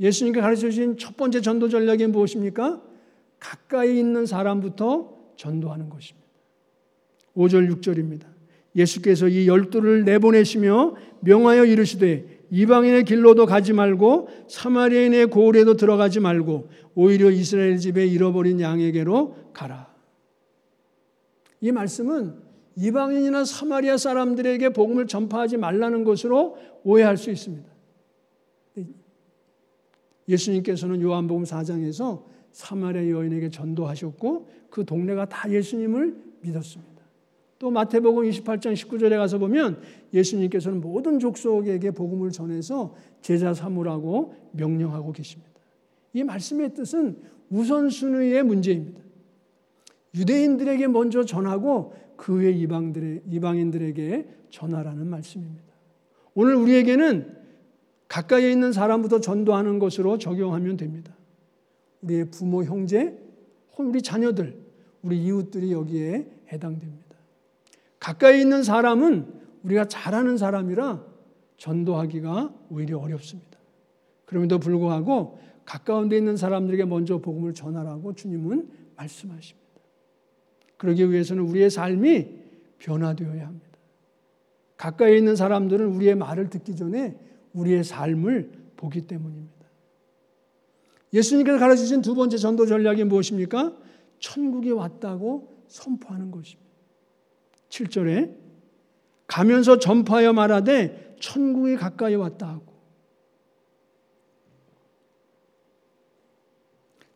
예수님께 0.00 0.40
가르쳐 0.40 0.62
주신 0.62 0.96
첫 0.96 1.16
번째 1.16 1.40
전도 1.40 1.68
전략이 1.68 2.06
무엇입니까? 2.06 2.82
가까이 3.38 3.98
있는 3.98 4.26
사람부터 4.26 5.16
전도하는 5.36 5.88
것입니다. 5.88 6.26
5절 7.36 7.72
6절입니다. 7.74 8.26
예수께서 8.76 9.28
이 9.28 9.48
열두를 9.48 10.04
내보내시며 10.04 10.94
명하여 11.20 11.64
이르시되 11.64 12.38
이방인의 12.50 13.04
길로도 13.04 13.46
가지 13.46 13.72
말고 13.72 14.28
사마리아인의 14.48 15.26
고을에도 15.26 15.74
들어가지 15.74 16.20
말고 16.20 16.68
오히려 16.94 17.30
이스라엘 17.30 17.78
집에 17.78 18.06
잃어버린 18.06 18.60
양에게로 18.60 19.52
가라. 19.52 19.92
이 21.60 21.72
말씀은 21.72 22.48
이방인이나 22.76 23.44
사마리아 23.44 23.96
사람들에게 23.96 24.70
복음을 24.70 25.06
전파하지 25.06 25.56
말라는 25.56 26.04
것으로 26.04 26.56
오해할 26.84 27.16
수 27.16 27.30
있습니다. 27.30 27.68
예수님께서는 30.28 31.00
요한복음 31.02 31.44
4장에서 31.44 32.22
사마리아 32.58 33.08
여인에게 33.08 33.50
전도하셨고 33.50 34.48
그 34.68 34.84
동네가 34.84 35.26
다 35.26 35.48
예수님을 35.48 36.16
믿었습니다. 36.40 37.04
또 37.60 37.70
마태복음 37.70 38.24
28장 38.24 38.74
19절에 38.74 39.16
가서 39.16 39.38
보면 39.38 39.80
예수님께서는 40.12 40.80
모든 40.80 41.20
족속에게 41.20 41.92
복음을 41.92 42.32
전해서 42.32 42.96
제자 43.22 43.54
삼으라고 43.54 44.34
명령하고 44.52 45.12
계십니다. 45.12 45.52
이 46.12 46.24
말씀의 46.24 46.74
뜻은 46.74 47.18
우선순위의 47.50 48.42
문제입니다. 48.42 49.02
유대인들에게 50.16 50.88
먼저 50.88 51.24
전하고 51.24 51.94
그 52.16 52.40
후에 52.40 52.50
이방들의, 52.50 53.22
이방인들에게 53.30 54.28
전하라는 54.50 55.06
말씀입니다. 55.06 55.62
오늘 56.34 56.56
우리에게는 56.56 57.36
가까이 58.08 58.50
있는 58.50 58.72
사람부터 58.72 59.20
전도하는 59.20 59.78
것으로 59.78 60.18
적용하면 60.18 60.76
됩니다. 60.76 61.17
우리의 62.02 62.30
부모, 62.30 62.64
형제, 62.64 63.18
우리 63.78 64.02
자녀들, 64.02 64.58
우리 65.02 65.24
이웃들이 65.24 65.72
여기에 65.72 66.26
해당됩니다. 66.52 67.16
가까이 68.00 68.40
있는 68.40 68.62
사람은 68.62 69.26
우리가 69.62 69.86
잘하는 69.86 70.36
사람이라 70.36 71.04
전도하기가 71.56 72.54
오히려 72.70 72.98
어렵습니다. 72.98 73.58
그럼에도 74.24 74.58
불구하고 74.58 75.38
가까운 75.64 76.08
데 76.08 76.16
있는 76.16 76.36
사람들에게 76.36 76.84
먼저 76.84 77.18
복음을 77.18 77.52
전하라고 77.54 78.14
주님은 78.14 78.70
말씀하십니다. 78.96 79.68
그러기 80.76 81.10
위해서는 81.10 81.42
우리의 81.42 81.70
삶이 81.70 82.38
변화되어야 82.78 83.46
합니다. 83.46 83.68
가까이 84.76 85.18
있는 85.18 85.34
사람들은 85.34 85.86
우리의 85.88 86.14
말을 86.14 86.50
듣기 86.50 86.76
전에 86.76 87.18
우리의 87.52 87.84
삶을 87.84 88.52
보기 88.76 89.06
때문입니다. 89.06 89.57
예수님께서 91.12 91.58
가르쳐 91.58 91.82
주신 91.82 92.02
두 92.02 92.14
번째 92.14 92.36
전도 92.36 92.66
전략이 92.66 93.04
무엇입니까? 93.04 93.74
천국이 94.18 94.70
왔다고 94.70 95.64
선포하는 95.68 96.30
것입니다. 96.30 96.68
7절에 97.68 98.34
가면서 99.26 99.78
전파하여 99.78 100.32
말하되 100.32 101.16
천국이 101.20 101.76
가까이 101.76 102.14
왔다 102.14 102.48
하고 102.48 102.68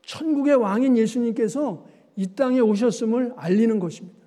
천국의 0.05 0.57
왕인 0.57 0.97
예수님께서 0.99 1.87
이 2.17 2.35
땅에 2.35 2.61
오셨음을 2.61 3.33
알리는 3.37 3.79
것입니다. 3.79 4.19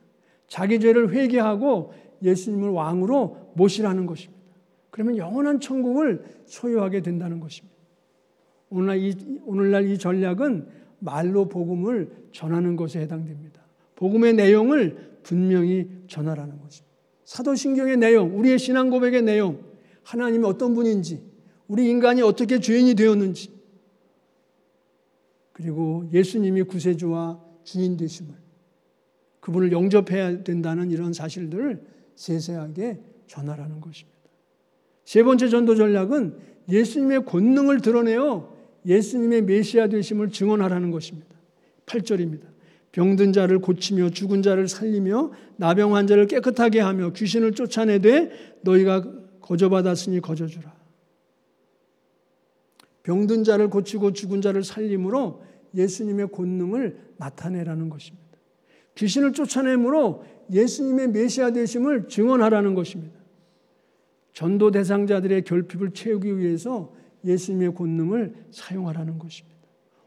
자기 0.47 0.79
죄를 0.79 1.13
회개하고 1.13 1.93
예수님을 2.23 2.69
왕으로 2.69 3.51
모시라는 3.55 4.05
것입니다. 4.07 4.41
그러면 4.89 5.17
영원한 5.17 5.59
천국을 5.59 6.23
소유하게 6.45 7.01
된다는 7.01 7.39
것입니다. 7.39 7.74
오늘날 8.69 8.97
이, 8.99 9.15
오늘날 9.45 9.87
이 9.89 9.97
전략은 9.97 10.67
말로 10.99 11.47
복음을 11.47 12.09
전하는 12.31 12.75
것에 12.75 12.99
해당됩니다. 13.01 13.65
복음의 13.95 14.33
내용을 14.33 15.19
분명히 15.23 15.89
전하라는 16.07 16.59
거죠. 16.59 16.83
사도신경의 17.25 17.97
내용, 17.97 18.37
우리의 18.37 18.59
신앙 18.59 18.89
고백의 18.89 19.23
내용, 19.23 19.63
하나님이 20.03 20.45
어떤 20.45 20.73
분인지, 20.73 21.23
우리 21.67 21.89
인간이 21.89 22.21
어떻게 22.21 22.59
죄인이 22.59 22.93
되었는지, 22.95 23.51
그리고 25.51 26.07
예수님이 26.13 26.63
구세주와 26.63 27.41
주인 27.63 27.97
되심을, 27.97 28.33
그분을 29.39 29.71
영접해야 29.71 30.43
된다는 30.43 30.91
이런 30.91 31.13
사실들을 31.13 31.81
세세하게 32.15 32.99
전하라는 33.27 33.81
것입니다. 33.81 34.15
세 35.03 35.23
번째 35.23 35.49
전도 35.49 35.75
전략은 35.75 36.37
예수님의 36.69 37.25
권능을 37.25 37.81
드러내어 37.81 38.54
예수님의 38.85 39.43
메시아 39.43 39.87
되심을 39.87 40.31
증언하라는 40.31 40.91
것입니다. 40.91 41.27
8절입니다. 41.85 42.43
병든 42.91 43.33
자를 43.33 43.59
고치며 43.59 44.11
죽은 44.11 44.41
자를 44.41 44.67
살리며 44.67 45.31
나병 45.57 45.95
환자를 45.95 46.27
깨끗하게 46.27 46.79
하며 46.79 47.11
귀신을 47.11 47.51
쫓아내되 47.53 48.59
너희가 48.61 49.03
거저받았으니 49.41 50.21
거저주라. 50.21 50.73
병든 53.03 53.43
자를 53.43 53.69
고치고 53.69 54.13
죽은 54.13 54.41
자를 54.41 54.63
살림으로 54.63 55.43
예수님의 55.75 56.29
권능을 56.31 56.97
나타내라는 57.17 57.89
것입니다. 57.89 58.25
귀신을 58.95 59.33
쫓아내므로 59.33 60.23
예수님의 60.51 61.09
메시아 61.09 61.51
되심을 61.51 62.07
증언하라는 62.07 62.75
것입니다. 62.75 63.19
전도 64.33 64.71
대상자들의 64.71 65.43
결핍을 65.43 65.91
채우기 65.91 66.37
위해서 66.39 66.93
예수님의 67.25 67.73
권능을 67.73 68.33
사용하라는 68.51 69.19
것입니다. 69.19 69.55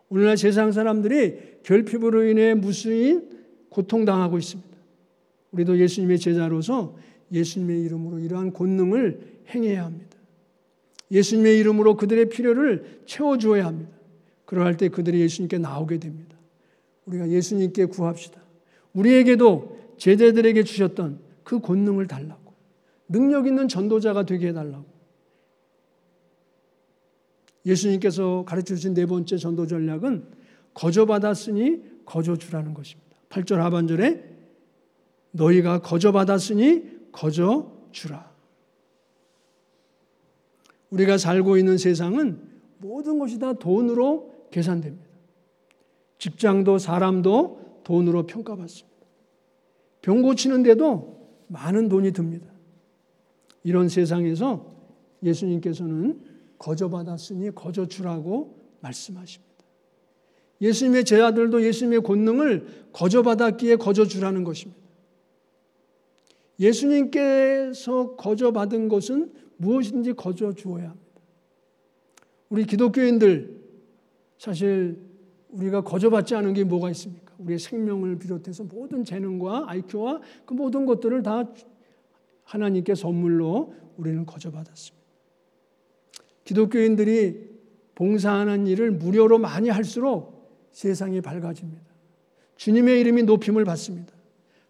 오늘날 0.09 0.37
세상 0.37 0.73
사람들이 0.73 1.61
결핍으로 1.63 2.25
인해 2.25 2.55
무수인 2.55 3.29
고통당하고 3.69 4.39
있습니다. 4.39 4.69
우리도 5.53 5.79
예수님의 5.79 6.19
제자로서 6.19 6.97
예수님의 7.33 7.83
이름으로 7.83 8.19
이러한 8.21 8.53
권능을 8.53 9.21
행해야 9.49 9.85
합니다. 9.85 10.17
예수님의 11.11 11.59
이름으로 11.59 11.97
그들의 11.97 12.29
필요를 12.29 13.01
채워주어야 13.07 13.67
합니다. 13.67 13.91
그러할 14.45 14.77
때 14.77 14.89
그들이 14.89 15.21
예수님께 15.21 15.59
나오게 15.59 15.99
됩니다. 15.99 16.37
우리가 17.07 17.29
예수님께 17.29 17.87
구합시다. 17.87 18.41
우리에게도 18.93 19.79
제자들에게 19.99 20.63
주셨던 20.63 21.21
그 21.45 21.61
권능을 21.61 22.07
달라고. 22.07 22.53
능력 23.09 23.47
있는 23.47 23.69
전도자가 23.69 24.25
되게 24.25 24.49
해달라고. 24.49 24.85
예수님께서 27.69 28.45
가르쳐 28.47 28.75
주신 28.75 28.95
네 28.95 29.07
번째 29.07 29.37
전도 29.37 29.67
전략은 29.67 30.25
거저 30.75 31.05
받았으니 31.07 31.83
거저 32.05 32.37
주라는 32.37 32.73
것입니다. 32.75 33.17
8절 33.29 33.57
하반절에 33.57 34.25
너희가 35.33 35.83
거저 35.83 36.13
받았으니 36.13 37.13
거저 37.13 37.71
주라. 37.93 38.33
우리가 40.91 41.19
살고 41.19 41.59
있는 41.59 41.77
세상은 41.77 42.41
모든 42.79 43.19
것이 43.19 43.39
다 43.39 43.53
돈으로 43.53 44.49
계산됩니다. 44.51 45.07
직장도 46.17 46.79
사람도 46.79 47.83
돈으로 47.85 48.27
평가받습니다. 48.27 48.99
병 50.01 50.23
고치는데도 50.23 51.19
많은 51.49 51.89
돈이 51.89 52.13
듭니다. 52.13 52.47
이런 53.63 53.89
세상에서 53.89 54.75
예수님께서는 55.23 56.28
거저 56.59 56.89
받았으니 56.89 57.55
거저 57.55 57.87
주라고 57.87 58.59
말씀하십니다. 58.81 59.49
예수님의 60.61 61.05
제자들도 61.05 61.65
예수님의 61.65 62.03
권능을 62.03 62.89
거저 62.93 63.23
받았기에 63.23 63.77
거저 63.77 64.07
주라는 64.07 64.45
것입니다. 64.45 64.81
예수님께서 66.59 68.17
거저 68.17 68.53
받은 68.53 68.89
것은 68.89 69.33
무엇이든지 69.59 70.15
거저 70.15 70.53
주어야 70.53 70.91
합니다. 70.91 71.07
우리 72.49 72.65
기독교인들 72.65 73.59
사실 74.39 74.99
우리가 75.51 75.83
거저받지 75.83 76.35
않은 76.35 76.55
게 76.55 76.65
뭐가 76.65 76.91
있습니까? 76.91 77.35
우리의 77.39 77.59
생명을 77.59 78.19
비롯해서 78.19 78.65
모든 78.65 79.05
재능과 79.05 79.65
IQ와 79.69 80.21
그 80.45 80.55
모든 80.55 80.87
것들을 80.87 81.23
다 81.23 81.45
하나님께 82.45 82.95
선물로 82.95 83.75
우리는 83.97 84.27
거저받았습니다. 84.27 84.98
기독교인들이 86.49 87.47
봉사하는 87.95 88.67
일을 88.67 88.91
무료로 88.91 89.39
많이 89.39 89.69
할수록 89.69 90.49
세상이 90.73 91.21
밝아집니다. 91.21 91.83
주님의 92.57 93.01
이름이 93.01 93.25
높임을 93.25 93.67
받습니다. 93.67 94.15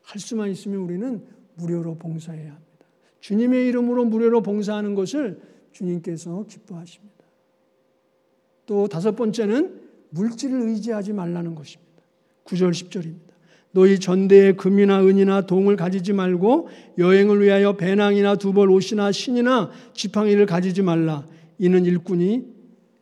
할 0.03 0.21
수만 0.21 0.51
있으면 0.51 0.81
우리는 0.81 1.23
무료로 1.55 1.99
봉사해야 1.99 2.51
합니다. 2.51 2.87
주님의 3.21 3.69
이름으로 3.69 4.07
무료로 4.07 4.43
봉사하는 4.43 4.97
것을 4.97 5.41
주님께서 5.71 6.47
기뻐하십니다. 6.49 7.15
또 8.67 8.89
다섯 8.89 9.15
번째는 9.15 9.81
물질을 10.11 10.61
의지하지 10.63 11.13
말라는 11.13 11.55
것입니다. 11.55 12.03
9절 12.45 12.73
10절입니다. 12.73 13.29
너희 13.71 14.01
전대에 14.01 14.53
금이나 14.53 15.05
은이나 15.05 15.43
동을 15.47 15.77
가지지 15.77 16.13
말고 16.13 16.69
여행을 16.99 17.41
위하여 17.41 17.77
배낭이나 17.77 18.35
두벌 18.35 18.69
옷이나 18.69 19.13
신이나 19.13 19.71
지팡이를 19.93 20.47
가지지 20.47 20.83
말라. 20.83 21.25
이는 21.59 21.85
일꾼이 21.85 22.47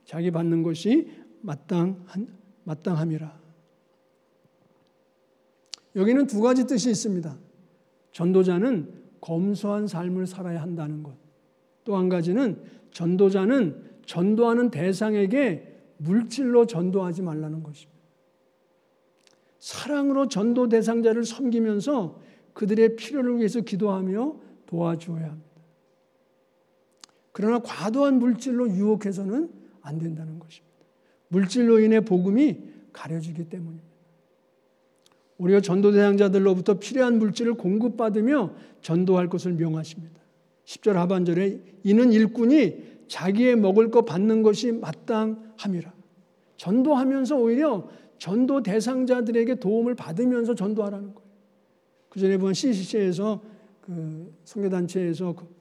자기 0.05 0.31
받는 0.31 0.63
것이 0.63 1.11
마땅한 1.43 2.29
마땅함이라. 2.65 3.41
여기는 5.97 6.27
두 6.27 6.41
가지 6.41 6.67
뜻이 6.67 6.91
있습니다. 6.91 7.39
전도자는 8.13 8.93
검소한 9.21 9.87
삶을 9.87 10.27
살아야 10.27 10.63
한다는 10.63 11.03
것. 11.03 11.15
또 11.85 11.97
한 11.97 12.09
가지는 12.09 12.61
전도자는 12.91 13.83
전도하는 14.07 14.71
대상에게 14.71 15.95
물질로 15.99 16.67
전도하지 16.67 17.23
말라는 17.23 17.63
것입니다. 17.63 17.97
사랑으로 19.59 20.29
전도 20.29 20.69
대상자를 20.69 21.25
섬기면서 21.25 22.21
그들의 22.53 22.97
필요를 22.97 23.39
위해서 23.39 23.61
기도하며 23.61 24.37
도와주어야 24.67 25.31
합니다. 25.31 25.46
그러나 27.37 27.59
과도한 27.59 28.19
물질로 28.19 28.67
유혹해서는 28.67 29.51
안 29.83 29.99
된다는 29.99 30.39
것입니다. 30.39 30.75
물질로 31.29 31.81
인해 31.81 32.01
복음이 32.01 32.63
가려지기 32.95 33.51
때문입니다. 33.51 33.85
우리가 35.37 35.61
전도 35.61 35.93
대상자들로부터 35.93 36.79
필요한 36.79 37.19
물질을 37.19 37.53
공급받으며 37.53 38.55
전도할 38.81 39.29
것을 39.29 39.53
명하십니다. 39.53 40.19
10절 40.65 40.95
하반절에 40.95 41.61
이는 41.85 42.11
일꾼이 42.11 43.03
자기의 43.07 43.57
먹을 43.57 43.91
것 43.91 44.07
받는 44.07 44.43
것이 44.43 44.73
마땅함이라. 44.73 45.93
전도하면서 46.57 47.37
오히려 47.37 47.87
전도 48.17 48.63
대상자들에게 48.63 49.57
도움을 49.57 49.95
받으면서 49.95 50.55
전도하라는 50.55 51.13
거예요. 51.13 51.31
그 52.09 52.19
전에 52.19 52.39
본 52.39 52.55
CCC에서 52.55 53.43
그 53.83 54.35
선교단체에서 54.45 55.35
그 55.35 55.56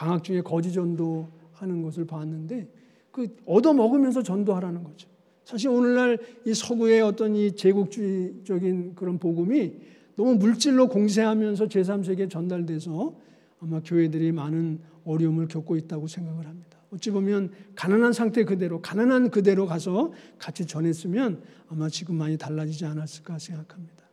방학 0.00 0.24
중에 0.24 0.40
거지 0.40 0.72
전도하는 0.72 1.82
것을 1.82 2.06
봤는데 2.06 2.66
그 3.10 3.36
얻어 3.44 3.74
먹으면서 3.74 4.22
전도하라는 4.22 4.82
거죠. 4.82 5.10
사실 5.44 5.68
오늘날 5.68 6.18
이 6.46 6.54
서구의 6.54 7.02
어떤 7.02 7.36
이 7.36 7.54
제국주의적인 7.54 8.94
그런 8.94 9.18
복음이 9.18 9.74
너무 10.16 10.36
물질로 10.36 10.88
공세하면서 10.88 11.66
제3세계에 11.66 12.30
전달돼서 12.30 13.14
아마 13.58 13.82
교회들이 13.84 14.32
많은 14.32 14.80
어려움을 15.04 15.48
겪고 15.48 15.76
있다고 15.76 16.06
생각을 16.06 16.46
합니다. 16.46 16.78
어찌 16.90 17.10
보면 17.10 17.50
가난한 17.74 18.14
상태 18.14 18.44
그대로 18.44 18.80
가난한 18.80 19.30
그대로 19.30 19.66
가서 19.66 20.12
같이 20.38 20.64
전했으면 20.64 21.42
아마 21.68 21.90
지금 21.90 22.14
많이 22.14 22.38
달라지지 22.38 22.86
않았을까 22.86 23.38
생각합니다. 23.38 24.08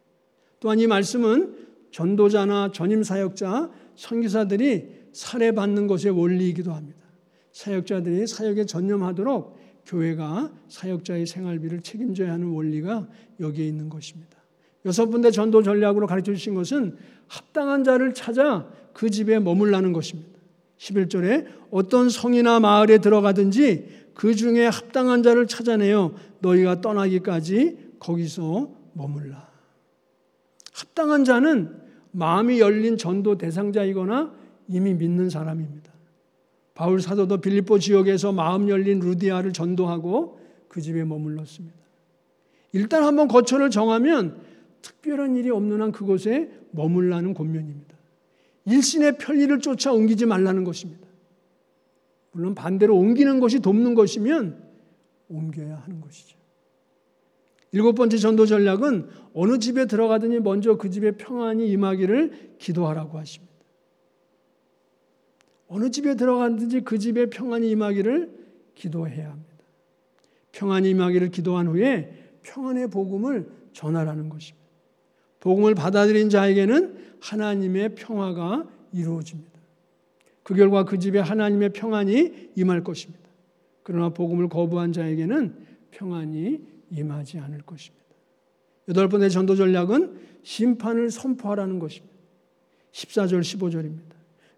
또한 0.60 0.80
이 0.80 0.88
말씀은 0.88 1.56
전도자나 1.92 2.74
전임 2.74 3.04
사역자, 3.04 3.72
선교사들이 3.96 4.97
살해받는 5.18 5.88
것의 5.88 6.12
원리이기도 6.12 6.72
합니다. 6.72 7.00
사역자들이 7.52 8.28
사역에 8.28 8.66
전념하도록 8.66 9.58
교회가 9.88 10.52
사역자의 10.68 11.26
생활비를 11.26 11.82
책임져야 11.82 12.34
하는 12.34 12.50
원리가 12.50 13.08
여기에 13.40 13.66
있는 13.66 13.90
것입니다. 13.90 14.38
여섯 14.86 15.10
번째 15.10 15.32
전도 15.32 15.64
전략으로 15.64 16.06
가르쳐 16.06 16.34
주신 16.34 16.54
것은 16.54 16.98
합당한 17.28 17.84
자를 17.84 18.14
찾아 18.14 18.70
그 18.94 19.10
집에 19.10 19.40
머물라는 19.40 19.92
것입니다. 19.92 20.38
11절에 20.78 21.48
어떤 21.72 22.10
성이나 22.10 22.60
마을에 22.60 23.00
들어가든지 23.00 24.12
그 24.14 24.36
중에 24.36 24.68
합당한 24.68 25.24
자를 25.24 25.48
찾아내어 25.48 26.14
너희가 26.42 26.82
떠나기까지 26.82 27.96
거기서 28.00 28.70
머물라. 28.94 29.50
합당한 30.74 31.24
자는 31.24 31.76
마음이 32.12 32.60
열린 32.60 32.98
전도 32.98 33.40
대상자이거나 33.40 34.47
이미 34.68 34.94
믿는 34.94 35.30
사람입니다. 35.30 35.92
바울 36.74 37.02
사도도 37.02 37.42
빌립보 37.42 37.80
지역에서 37.80 38.32
마음 38.32 38.70
열린 38.70 39.00
루디아를 39.00 39.54
전도하고 39.54 40.40
그 40.68 40.82
집에 40.82 41.04
머물렀습니다. 41.04 41.76
일단 42.74 43.04
한번 43.04 43.28
거처를 43.28 43.70
정하면 43.70 44.40
특별한 44.82 45.36
일이 45.36 45.50
없는 45.50 45.82
한 45.82 45.92
그곳에 45.92 46.52
머물라는 46.72 47.34
권면입니다. 47.34 47.98
일신의 48.66 49.18
편리를 49.18 49.60
쫓아 49.60 49.92
옮기지 49.94 50.26
말라는 50.26 50.64
것입니다. 50.64 51.08
물론 52.32 52.54
반대로 52.54 52.96
옮기는 52.96 53.40
것이 53.40 53.60
돕는 53.60 53.96
것이면 53.96 54.62
옮겨야 55.30 55.76
하는 55.78 56.02
것이죠. 56.02 56.38
일곱 57.72 57.96
번째 57.96 58.18
전도 58.18 58.46
전략은 58.46 59.10
어느 59.34 59.60
집에 59.60 59.86
들어가더니 59.86 60.40
먼저 60.40 60.78
그 60.78 60.90
집에 60.90 61.12
평안이 61.12 61.68
임하기를 61.70 62.56
기도하라고 62.60 63.18
하십니다. 63.18 63.47
어느 65.68 65.92
집에 65.92 66.16
들어갔든지 66.16 66.82
그 66.82 66.98
집에 66.98 67.30
평안이 67.30 67.70
임하기를 67.70 68.32
기도해야 68.76 69.32
합니다. 69.32 69.48
평안이 70.52 70.90
임하기를 70.90 71.30
기도한 71.30 71.68
후에 71.68 72.38
평안의 72.44 72.90
복음을 72.90 73.50
전하라는 73.74 74.30
것입니다. 74.30 74.68
복음을 75.40 75.76
받아들인 75.76 76.30
자에게는 76.30 77.18
하나님의 77.20 77.96
평화가 77.96 78.68
이루어집니다. 78.94 79.52
그 80.44 80.56
결과 80.56 80.86
그 80.86 80.98
집에 80.98 81.20
하나님의 81.20 81.74
평안이 81.74 82.52
임할 82.56 82.84
것입니다. 82.84 83.28
그러나 83.84 84.10
복음을 84.10 84.48
거부한 84.50 84.94
자에게는 84.94 85.56
평안이 85.92 86.62
임하지 86.92 87.40
않을 87.40 87.62
것입니다. 87.62 88.06
여덟 88.88 89.10
번째 89.10 89.30
전도 89.30 89.56
전략은 89.56 90.18
심판을 90.44 91.12
선포하라는 91.12 91.80
것입니다. 91.80 92.16
14절 92.94 93.42
15절입니다. 93.42 94.17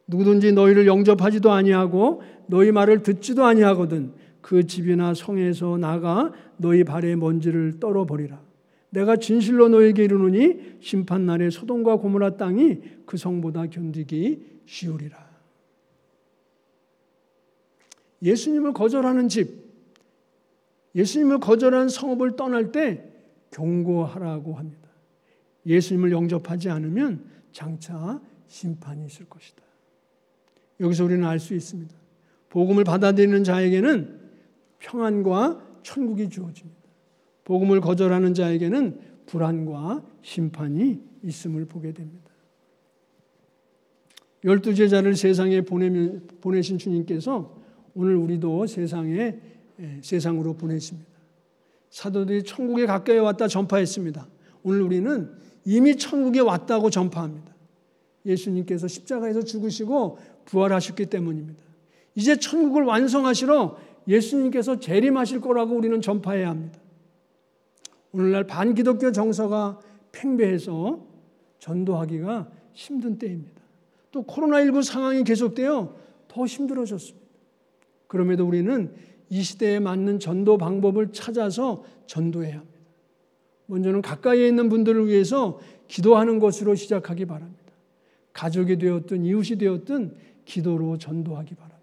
누구든지 0.10 0.54
너희를 0.54 0.88
영접하지도 0.88 1.52
아니하고 1.52 2.22
너희 2.48 2.72
말을 2.72 3.04
듣지도 3.04 3.46
아니하거든 3.46 4.14
그 4.42 4.66
집이나 4.66 5.14
성에서 5.14 5.78
나가 5.78 6.34
너희 6.58 6.84
발의 6.84 7.16
먼지를 7.16 7.80
떨어 7.80 8.06
버리라. 8.06 8.42
내가 8.90 9.18
진실로 9.18 9.70
너에게 9.70 10.04
이르노니 10.04 10.78
심판 10.82 11.28
날에 11.28 11.52
소돔과 11.52 11.98
고모라 11.98 12.38
땅이 12.38 12.82
그 13.06 13.18
성보다 13.18 13.68
견디기 13.68 14.62
쉬우리라. 14.66 15.30
예수님을 18.24 18.74
거절하는 18.74 19.30
집, 19.30 19.70
예수님을 20.96 21.40
거절한 21.40 21.90
성읍을 21.90 22.36
떠날 22.36 22.72
때 22.72 23.06
경고하라고 23.52 24.56
합니다. 24.56 24.90
예수님을 25.68 26.12
영접하지 26.12 26.70
않으면 26.72 27.24
장차 27.52 28.20
심판이 28.48 29.06
있을 29.06 29.28
것이다. 29.30 29.69
여기서 30.80 31.06
우리는 31.06 31.26
알 31.26 31.40
수 31.40 31.54
있습니다. 31.54 31.96
복음을 32.50 32.84
받아들이는 32.84 33.44
자에게는 33.44 34.20
평안과 34.80 35.66
천국이 35.84 36.30
주어집니다. 36.30 36.80
복음을 37.44 37.82
거절하는 37.82 38.34
자에게는 38.34 39.00
불안과 39.26 40.04
심판이 40.22 41.00
있음을 41.24 41.66
보게 41.66 41.94
됩니다. 41.94 42.30
열두 44.44 44.74
제자를 44.74 45.16
세상에 45.16 45.62
보내신 45.62 46.78
주님께서 46.78 47.60
오늘 47.94 48.16
우리도 48.16 48.68
세상에 48.68 49.38
세상으로 50.02 50.54
보내십니다. 50.54 51.10
사도들이 51.90 52.44
천국에 52.44 52.86
가까이 52.86 53.18
왔다 53.18 53.48
전파했습니다. 53.48 54.28
오늘 54.64 54.82
우리는 54.82 55.30
이미 55.66 55.98
천국에 55.98 56.40
왔다고 56.40 56.90
전파합니다. 56.90 57.54
예수님께서 58.26 58.88
십자가에서 58.88 59.42
죽으시고 59.42 60.18
부활하셨기 60.50 61.06
때문입니다. 61.08 61.64
이제 62.16 62.36
천국을 62.36 62.84
완성하시러 62.84 63.78
예수님께서 64.08 64.80
재림하실 64.80 65.42
거라고 65.42 65.76
우리는 65.76 66.02
전파해야 66.02 66.50
합니다. 66.50 66.80
오늘날 68.12 68.46
반기독교 68.46 69.12
정서가 69.12 69.80
팽배해서 70.12 71.06
전도하기가 71.60 72.50
힘든 72.74 73.20
때입니다. 73.20 73.62
또 74.12 74.24
코로나19 74.24 74.82
상황이 74.82 75.24
계속되어 75.24 75.96
더 76.28 76.46
힘들어졌습니다. 76.46 77.28
그럼에도 78.08 78.48
우리는 78.48 78.92
이 79.30 79.44
시대에 79.44 79.80
맞는 79.80 80.20
전도 80.20 80.58
방법을 80.58 81.12
찾아서 81.12 81.84
전도해야 82.08 82.56
합니다. 82.56 82.80
먼저는 83.68 84.02
가까이에 84.02 84.48
있는 84.48 84.68
분들을 84.70 85.08
위해서 85.08 85.60
기도하는 85.88 86.40
것으로 86.40 86.74
시작하기 86.74 87.26
바랍니다. 87.26 87.60
가족이 88.34 88.80
되었든 88.80 89.26
이웃이 89.26 89.60
되었든 89.60 90.16
기도로 90.50 90.98
전도하기 90.98 91.56
바랍니다. 91.56 91.80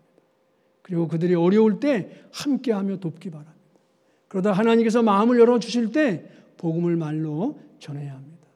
그리고 0.83 1.07
그들이 1.07 1.35
어려울 1.35 1.79
때 1.79 2.11
함께하며 2.33 2.99
돕기 2.99 3.31
바랍니다. 3.31 3.57
그러다 4.29 4.53
하나님께서 4.53 5.03
마음을 5.03 5.39
열어 5.39 5.59
주실 5.59 5.93
때 5.93 6.29
복음을 6.57 6.97
말로 6.97 7.59
전해야 7.79 8.15
합니다. 8.15 8.47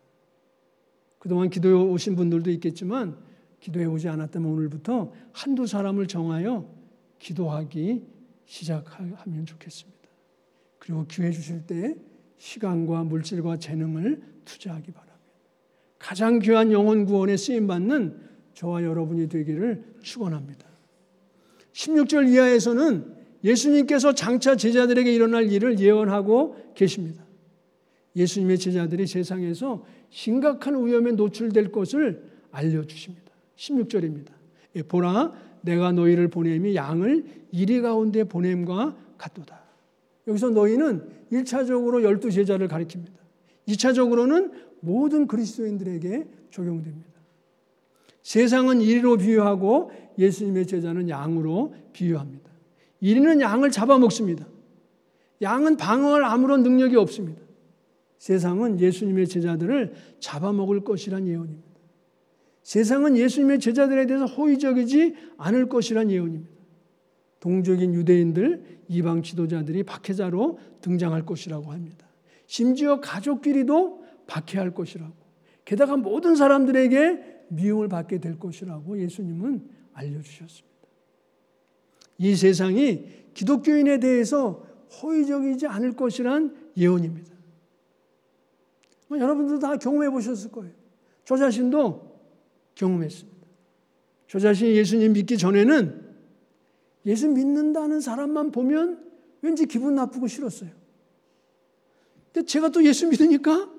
그동안 1.18 1.48
기도해 1.48 1.74
오신 1.74 2.16
분들도 2.16 2.50
있겠지만 2.50 3.16
기도해 3.60 3.86
오지 3.86 4.08
않았다면 4.08 4.50
오늘부터 4.50 5.12
한두 5.32 5.66
사람을 5.66 6.08
정하여 6.08 6.68
기도하기 7.18 8.04
시작하면 8.46 9.46
좋겠습니다. 9.46 10.00
그리고 10.78 11.06
기회 11.06 11.30
주실 11.30 11.66
때 11.66 11.94
시간과 12.38 13.04
물질과 13.04 13.58
재능을 13.58 14.22
투자하기 14.44 14.90
바랍니다. 14.92 15.20
가장 15.98 16.38
귀한 16.40 16.72
영혼 16.72 17.04
구원에 17.04 17.36
쓰임 17.36 17.66
받는 17.66 18.30
저와 18.54 18.82
여러분이 18.82 19.28
되기를 19.28 19.89
축원합니다. 20.02 20.66
16절 21.72 22.32
이하에서는 22.32 23.20
예수님께서 23.44 24.14
장차 24.14 24.56
제자들에게 24.56 25.12
일어날 25.12 25.50
일을 25.50 25.78
예언하고 25.78 26.56
계십니다. 26.74 27.24
예수님의 28.16 28.58
제자들이 28.58 29.06
세상에서 29.06 29.84
심각한 30.10 30.84
위험에 30.84 31.12
노출될 31.12 31.70
것을 31.70 32.24
알려주십니다. 32.50 33.30
16절입니다. 33.56 34.30
예, 34.76 34.82
보라, 34.82 35.32
내가 35.62 35.92
너희를 35.92 36.28
보냄이 36.28 36.74
양을 36.74 37.24
이리 37.52 37.80
가운데 37.80 38.24
보냄과 38.24 38.96
같도다. 39.18 39.60
여기서 40.26 40.50
너희는 40.50 41.08
1차적으로 41.32 42.02
열두 42.02 42.30
제자를 42.30 42.68
가리킵니다. 42.68 43.12
2차적으로는 43.68 44.52
모든 44.80 45.26
그리스도인들에게 45.26 46.26
적용됩니다. 46.50 47.09
세상은 48.22 48.80
이리로 48.80 49.16
비유하고 49.16 49.90
예수님의 50.18 50.66
제자는 50.66 51.08
양으로 51.08 51.74
비유합니다. 51.92 52.50
이리는 53.00 53.40
양을 53.40 53.70
잡아먹습니다. 53.70 54.46
양은 55.42 55.76
방어할 55.76 56.24
아무런 56.24 56.62
능력이 56.62 56.96
없습니다. 56.96 57.40
세상은 58.18 58.78
예수님의 58.78 59.28
제자들을 59.28 59.94
잡아먹을 60.20 60.84
것이란 60.84 61.26
예언입니다. 61.26 61.70
세상은 62.62 63.16
예수님의 63.16 63.58
제자들에 63.58 64.06
대해서 64.06 64.26
호의적이지 64.26 65.14
않을 65.38 65.70
것이란 65.70 66.10
예언입니다. 66.10 66.60
동족인 67.40 67.94
유대인들, 67.94 68.80
이방 68.88 69.22
지도자들이 69.22 69.82
박해자로 69.84 70.58
등장할 70.82 71.24
것이라고 71.24 71.72
합니다. 71.72 72.06
심지어 72.46 73.00
가족끼리도 73.00 74.04
박해할 74.26 74.74
것이라고. 74.74 75.14
게다가 75.64 75.96
모든 75.96 76.36
사람들에게 76.36 77.29
미움을 77.50 77.88
받게 77.88 78.18
될 78.18 78.38
것이라고 78.38 78.98
예수님은 79.00 79.68
알려주셨습니다. 79.92 80.70
이 82.18 82.34
세상이 82.36 83.06
기독교인에 83.34 84.00
대해서 84.00 84.66
호의적이지 85.02 85.66
않을 85.66 85.92
것이란 85.92 86.54
예언입니다. 86.76 87.30
뭐 89.08 89.18
여러분들도 89.18 89.60
다 89.60 89.76
경험해 89.76 90.10
보셨을 90.10 90.50
거예요. 90.50 90.72
저 91.24 91.36
자신도 91.36 92.10
경험했습니다. 92.74 93.46
저 94.28 94.38
자신이 94.38 94.76
예수님 94.76 95.12
믿기 95.12 95.36
전에는 95.36 96.08
예수 97.06 97.28
믿는다는 97.28 98.00
사람만 98.00 98.52
보면 98.52 99.04
왠지 99.42 99.66
기분 99.66 99.94
나쁘고 99.94 100.26
싫었어요. 100.26 100.70
근데 102.32 102.46
제가 102.46 102.68
또 102.68 102.84
예수 102.84 103.08
믿으니까 103.08 103.70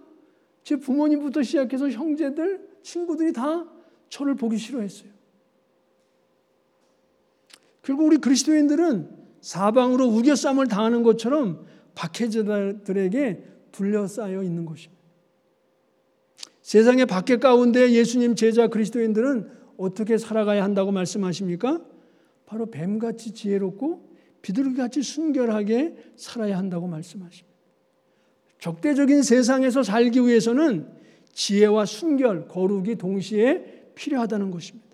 제 0.64 0.76
부모님부터 0.76 1.44
시작해서 1.44 1.90
형제들, 1.90 2.71
친구들이 2.84 3.34
다 3.34 3.67
저를 4.10 4.36
보기 4.36 4.58
싫어했어요. 4.58 5.10
결국 7.82 8.06
우리 8.06 8.17
그리스도인들은 8.17 9.10
사방으로 9.41 10.06
우겨쌈을 10.06 10.67
당하는 10.67 11.04
것처럼 11.04 11.65
박해자들에게 11.96 13.44
둘러싸여 13.72 14.44
있는 14.44 14.65
것입니다. 14.65 15.02
세상의 16.62 17.06
박해 17.06 17.38
가운데 17.38 17.91
예수님 17.91 18.36
제자 18.36 18.67
그리스도인들은 18.67 19.50
어떻게 19.78 20.17
살아가야 20.17 20.63
한다고 20.63 20.91
말씀하십니까? 20.91 21.82
바로 22.46 22.67
뱀같이 22.67 23.34
지혜롭고 23.34 24.12
비둘기같이 24.41 25.02
순결하게 25.02 25.96
살아야 26.15 26.58
한다고 26.58 26.88
말씀하십니다. 26.88 27.52
적대적인 28.60 29.24
세상에서 29.24 29.82
살기 29.84 30.22
위해서는 30.22 31.01
지혜와 31.34 31.86
순결, 31.86 32.48
거룩이 32.48 32.96
동시에 32.96 33.91
필요하다는 33.96 34.52
것입니다. 34.52 34.89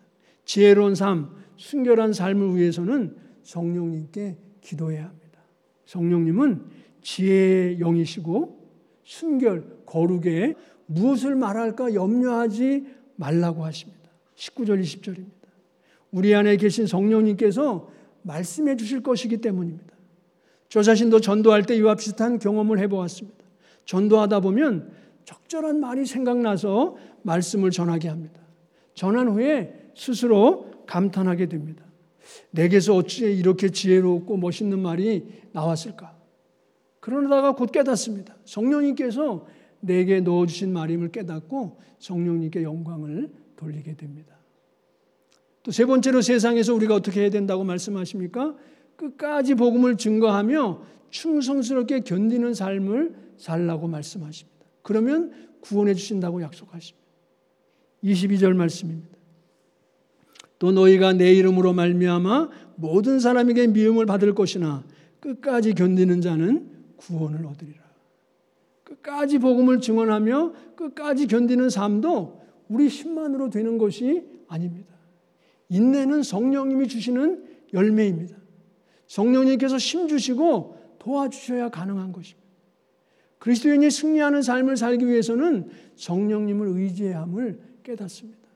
지혜로운 0.45 0.95
삶, 0.95 1.29
순결한 1.57 2.13
삶을 2.13 2.55
위해서는 2.55 3.15
성령님께 3.43 4.37
기도해야 4.61 5.05
합니다. 5.05 5.41
성령님은 5.85 6.61
지혜의 7.01 7.79
영이시고 7.79 8.57
순결, 9.03 9.83
거룩에 9.85 10.55
무엇을 10.85 11.35
말할까 11.35 11.93
염려하지 11.93 12.85
말라고 13.15 13.65
하십니다. 13.65 13.97
19절, 14.35 14.81
20절입니다. 14.81 15.31
우리 16.11 16.33
안에 16.35 16.57
계신 16.57 16.87
성령님께서 16.87 17.89
말씀해 18.21 18.75
주실 18.75 19.01
것이기 19.01 19.37
때문입니다. 19.37 19.95
저 20.69 20.83
자신도 20.83 21.21
전도할 21.21 21.63
때 21.63 21.75
이와 21.75 21.95
비슷한 21.95 22.39
경험을 22.39 22.79
해보았습니다. 22.79 23.37
전도하다 23.85 24.41
보면 24.41 24.91
적절한 25.27 25.81
말이 25.81 26.05
생각나서 26.05 26.95
말씀을 27.23 27.69
전하게 27.69 28.07
합니다. 28.07 28.41
전한 28.93 29.27
후에 29.27 29.91
스스로 29.93 30.71
감탄하게 30.85 31.47
됩니다. 31.47 31.83
내게서 32.51 32.95
어찌 32.95 33.25
이렇게 33.25 33.69
지혜롭고 33.69 34.37
멋있는 34.37 34.79
말이 34.79 35.27
나왔을까? 35.51 36.17
그러다가 37.01 37.55
곧 37.55 37.73
깨닫습니다. 37.73 38.37
성령님께서 38.45 39.45
내게 39.81 40.21
넣어주신 40.21 40.71
말임을 40.71 41.11
깨닫고 41.11 41.81
성령님께 41.99 42.63
영광을 42.63 43.29
돌리게 43.57 43.95
됩니다. 43.95 44.33
또 45.63 45.71
세 45.71 45.85
번째로 45.85 46.21
세상에서 46.21 46.73
우리가 46.73 46.95
어떻게 46.95 47.21
해야 47.21 47.29
된다고 47.29 47.65
말씀하십니까? 47.65 48.55
끝까지 48.95 49.55
복음을 49.55 49.97
증거하며 49.97 50.81
충성스럽게 51.09 52.01
견디는 52.01 52.53
삶을 52.53 53.13
살라고 53.35 53.89
말씀하십니다. 53.89 54.56
그러면 54.87 55.33
구원해 55.59 55.93
주신다고 55.93 56.41
약속하십니다. 56.41 57.05
22절 58.05 58.53
말씀입니다. 58.53 59.17
또 60.59 60.71
너희가 60.71 61.11
내 61.11 61.33
이름으로 61.33 61.73
말미암아 61.73 62.49
모든 62.77 63.19
사람에게 63.19 63.67
미움을 63.67 64.05
받을 64.05 64.33
것이나 64.33 64.85
끝까지 65.19 65.73
견디는 65.73 66.21
자는 66.21 66.71
구원을 66.95 67.45
얻으리라. 67.45 67.81
끝까지 68.85 69.39
복음을 69.39 69.81
증언하며 69.81 70.53
끝까지 70.77 71.27
견디는 71.27 71.69
삶도 71.69 72.41
우리 72.69 72.87
힘만으로 72.87 73.49
되는 73.49 73.77
것이 73.77 74.23
아닙니다. 74.47 74.95
인내는 75.67 76.23
성령님이 76.23 76.87
주시는 76.87 77.43
열매입니다. 77.73 78.37
성령님께서 79.07 79.75
힘 79.75 80.07
주시고 80.07 80.77
도와주셔야 80.99 81.71
가능한 81.71 82.13
것입니다. 82.13 82.36
그리스도인이 83.39 83.89
승리하는 83.89 84.41
삶을 84.41 84.77
살기 84.77 85.07
위해서는 85.07 85.69
성령님을 85.95 86.67
의지해야 86.67 87.21
함을 87.21 87.59
깨닫습니다. 87.83 88.47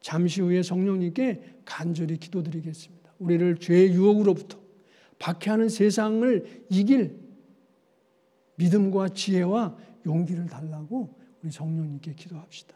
잠시 0.00 0.40
후에 0.42 0.62
성령님께 0.62 1.60
간절히 1.64 2.18
기도드리겠습니다. 2.18 3.14
우리를 3.18 3.56
죄의 3.56 3.92
유혹으로부터 3.92 4.58
박해하는 5.18 5.68
세상을 5.68 6.64
이길 6.68 7.18
믿음과 8.56 9.10
지혜와 9.10 9.76
용기를 10.04 10.46
달라고 10.46 11.14
우리 11.42 11.50
성령님께 11.50 12.14
기도합시다. 12.14 12.74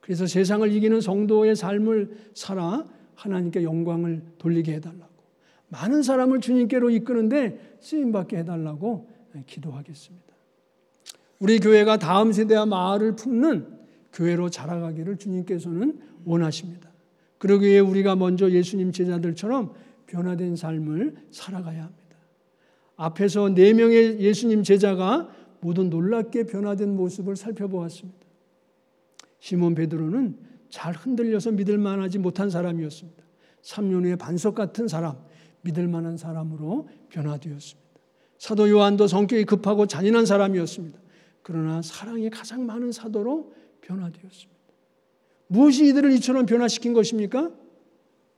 그래서 0.00 0.26
세상을 0.26 0.70
이기는 0.72 1.00
성도의 1.00 1.54
삶을 1.56 2.30
살아 2.34 2.86
하나님께 3.14 3.62
영광을 3.62 4.22
돌리게 4.38 4.74
해달라고 4.74 5.12
많은 5.68 6.02
사람을 6.02 6.40
주님께로 6.40 6.90
이끄는데 6.90 7.78
쓰임 7.80 8.12
받게 8.12 8.38
해달라고 8.38 9.08
기도하겠습니다. 9.46 10.31
우리 11.42 11.58
교회가 11.58 11.96
다음 11.96 12.30
세대와 12.30 12.66
마을을 12.66 13.16
품는 13.16 13.66
교회로 14.12 14.48
자라가기를 14.48 15.16
주님께서는 15.16 15.98
원하십니다. 16.24 16.88
그러기 17.38 17.66
위해 17.66 17.80
우리가 17.80 18.14
먼저 18.14 18.48
예수님 18.48 18.92
제자들처럼 18.92 19.72
변화된 20.06 20.54
삶을 20.54 21.16
살아가야 21.32 21.82
합니다. 21.82 22.16
앞에서 22.94 23.48
네 23.48 23.72
명의 23.72 24.20
예수님 24.20 24.62
제자가 24.62 25.30
모두 25.60 25.82
놀랍게 25.82 26.44
변화된 26.44 26.94
모습을 26.94 27.34
살펴보았습니다. 27.34 28.24
시몬 29.40 29.74
베드로는 29.74 30.38
잘 30.70 30.94
흔들려서 30.94 31.50
믿을 31.50 31.76
만하지 31.76 32.20
못한 32.20 32.50
사람이었습니다. 32.50 33.20
3년 33.62 34.04
후에 34.04 34.14
반석 34.14 34.54
같은 34.54 34.86
사람, 34.86 35.16
믿을 35.62 35.88
만한 35.88 36.16
사람으로 36.16 36.88
변화되었습니다. 37.08 37.90
사도 38.38 38.68
요한도 38.70 39.08
성격이 39.08 39.44
급하고 39.44 39.88
잔인한 39.88 40.24
사람이었습니다. 40.24 41.01
그러나 41.42 41.82
사랑이 41.82 42.30
가장 42.30 42.66
많은 42.66 42.92
사도로 42.92 43.52
변화되었습니다. 43.80 44.62
무엇이 45.48 45.86
이들을 45.88 46.12
이처럼 46.12 46.46
변화시킨 46.46 46.92
것입니까? 46.92 47.50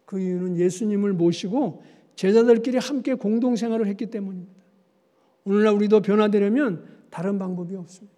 그 0.04 0.18
이유는 0.20 0.56
예수님을 0.56 1.12
모시고 1.12 1.82
제자들끼리 2.16 2.78
함께 2.78 3.14
공동생활을 3.14 3.86
했기 3.86 4.06
때문입니다. 4.06 4.64
오늘날 5.44 5.74
우리도 5.74 6.00
변화되려면 6.02 6.84
다른 7.10 7.38
방법이 7.38 7.76
없습니다. 7.76 8.14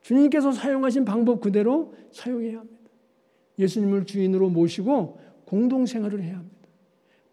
주님께서 0.00 0.52
사용하신 0.52 1.04
방법 1.04 1.40
그대로 1.40 1.94
사용해야 2.10 2.58
합니다. 2.58 2.90
예수님을 3.58 4.06
주인으로 4.06 4.48
모시고 4.48 5.20
공동생활을 5.44 6.22
해야 6.22 6.38
합니다. 6.38 6.68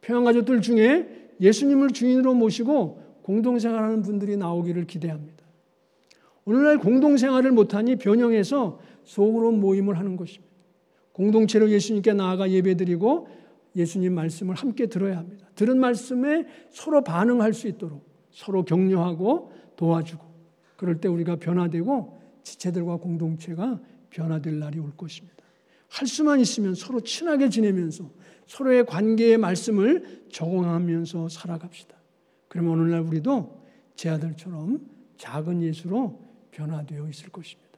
평양가족들 0.01 0.61
중에 0.61 1.31
예수님을 1.39 1.89
주인으로 1.89 2.33
모시고 2.33 3.01
공동생활하는 3.23 4.01
분들이 4.01 4.37
나오기를 4.37 4.85
기대합니다. 4.85 5.38
오늘날 6.49 6.79
공동생활을 6.79 7.51
못하니 7.51 7.97
변형해서 7.97 8.79
속으로 9.03 9.51
모임을 9.51 9.99
하는 9.99 10.15
것입니다. 10.15 10.51
공동체로 11.11 11.69
예수님께 11.69 12.13
나아가 12.13 12.49
예배드리고 12.49 13.27
예수님 13.75 14.15
말씀을 14.15 14.55
함께 14.55 14.87
들어야 14.87 15.19
합니다. 15.19 15.47
들은 15.53 15.79
말씀에 15.79 16.47
서로 16.71 17.03
반응할 17.03 17.53
수 17.53 17.67
있도록 17.67 18.03
서로 18.31 18.65
격려하고 18.65 19.51
도와주고 19.75 20.25
그럴 20.75 20.99
때 20.99 21.07
우리가 21.07 21.35
변화되고 21.35 22.19
지체들과 22.41 22.95
공동체가 22.95 23.79
변화될 24.09 24.57
날이 24.57 24.79
올 24.79 24.97
것입니다. 24.97 25.37
할 25.87 26.07
수만 26.07 26.39
있으면 26.39 26.73
서로 26.73 27.01
친하게 27.01 27.49
지내면서 27.49 28.09
서로의 28.47 28.87
관계의 28.87 29.37
말씀을 29.37 30.23
적응하면서 30.31 31.29
살아갑시다. 31.29 31.95
그러면 32.47 32.71
오늘날 32.71 33.01
우리도 33.01 33.61
제 33.93 34.09
아들처럼 34.09 34.79
작은 35.17 35.61
예수로 35.61 36.28
변화되어 36.59 37.07
있을 37.09 37.29
것입니다. 37.29 37.69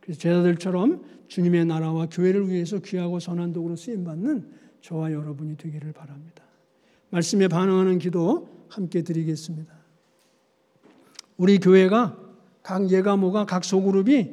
그래서 0.00 0.20
제 0.20 0.30
아들처럼 0.30 1.04
주님의 1.28 1.64
나라와 1.64 2.06
교회를 2.08 2.48
위해서 2.48 2.78
귀하고 2.78 3.18
선한 3.18 3.52
도구로 3.52 3.76
쓰임 3.76 4.04
받는 4.04 4.50
저와 4.80 5.12
여러분이 5.12 5.56
되기를 5.56 5.92
바랍니다. 5.92 6.44
말씀에 7.10 7.48
반응하는 7.48 7.98
기도 7.98 8.48
함께 8.68 9.02
드리겠습니다. 9.02 9.72
우리 11.36 11.58
교회가 11.58 12.18
각 12.62 12.90
예가모가 12.90 13.46
각 13.46 13.64
소그룹이 13.64 14.30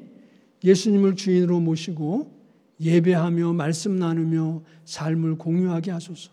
예수님을 0.63 1.15
주인으로 1.15 1.60
모시고 1.60 2.39
예배하며 2.80 3.54
말씀 3.54 3.96
나누며 3.96 4.63
삶을 4.86 5.38
공유하게 5.38 5.91
하소서. 5.91 6.32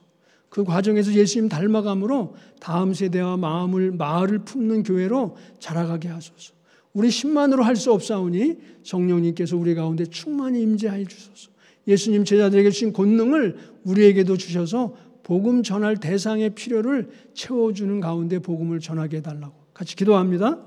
그 0.49 0.65
과정에서 0.65 1.13
예수님 1.13 1.49
닮아감으로 1.49 2.35
다음 2.61 2.95
세대와 2.95 3.37
마음을 3.37 3.93
마을을 3.93 4.41
품는 4.41 4.83
교회로 4.83 5.37
자라가게 5.59 6.09
하소서. 6.09 6.58
우리 6.93 7.09
힘만으로 7.09 7.63
할 7.63 7.77
수 7.77 7.93
없사오니 7.93 8.57
성령님께서 8.83 9.57
우리 9.57 9.75
가운데 9.75 10.05
충만히 10.07 10.63
임재하여 10.63 11.05
주소서. 11.05 11.51
예수님 11.87 12.25
제자들에게 12.25 12.71
주신 12.71 12.93
권능을 12.93 13.57
우리에게도 13.85 14.37
주셔서 14.37 14.95
복음 15.23 15.63
전할 15.63 15.99
대상의 15.99 16.51
필요를 16.51 17.09
채워주는 17.35 18.01
가운데 18.01 18.39
복음을 18.39 18.81
전하게 18.81 19.19
해달라고 19.19 19.55
같이 19.75 19.95
기도합니다. 19.95 20.59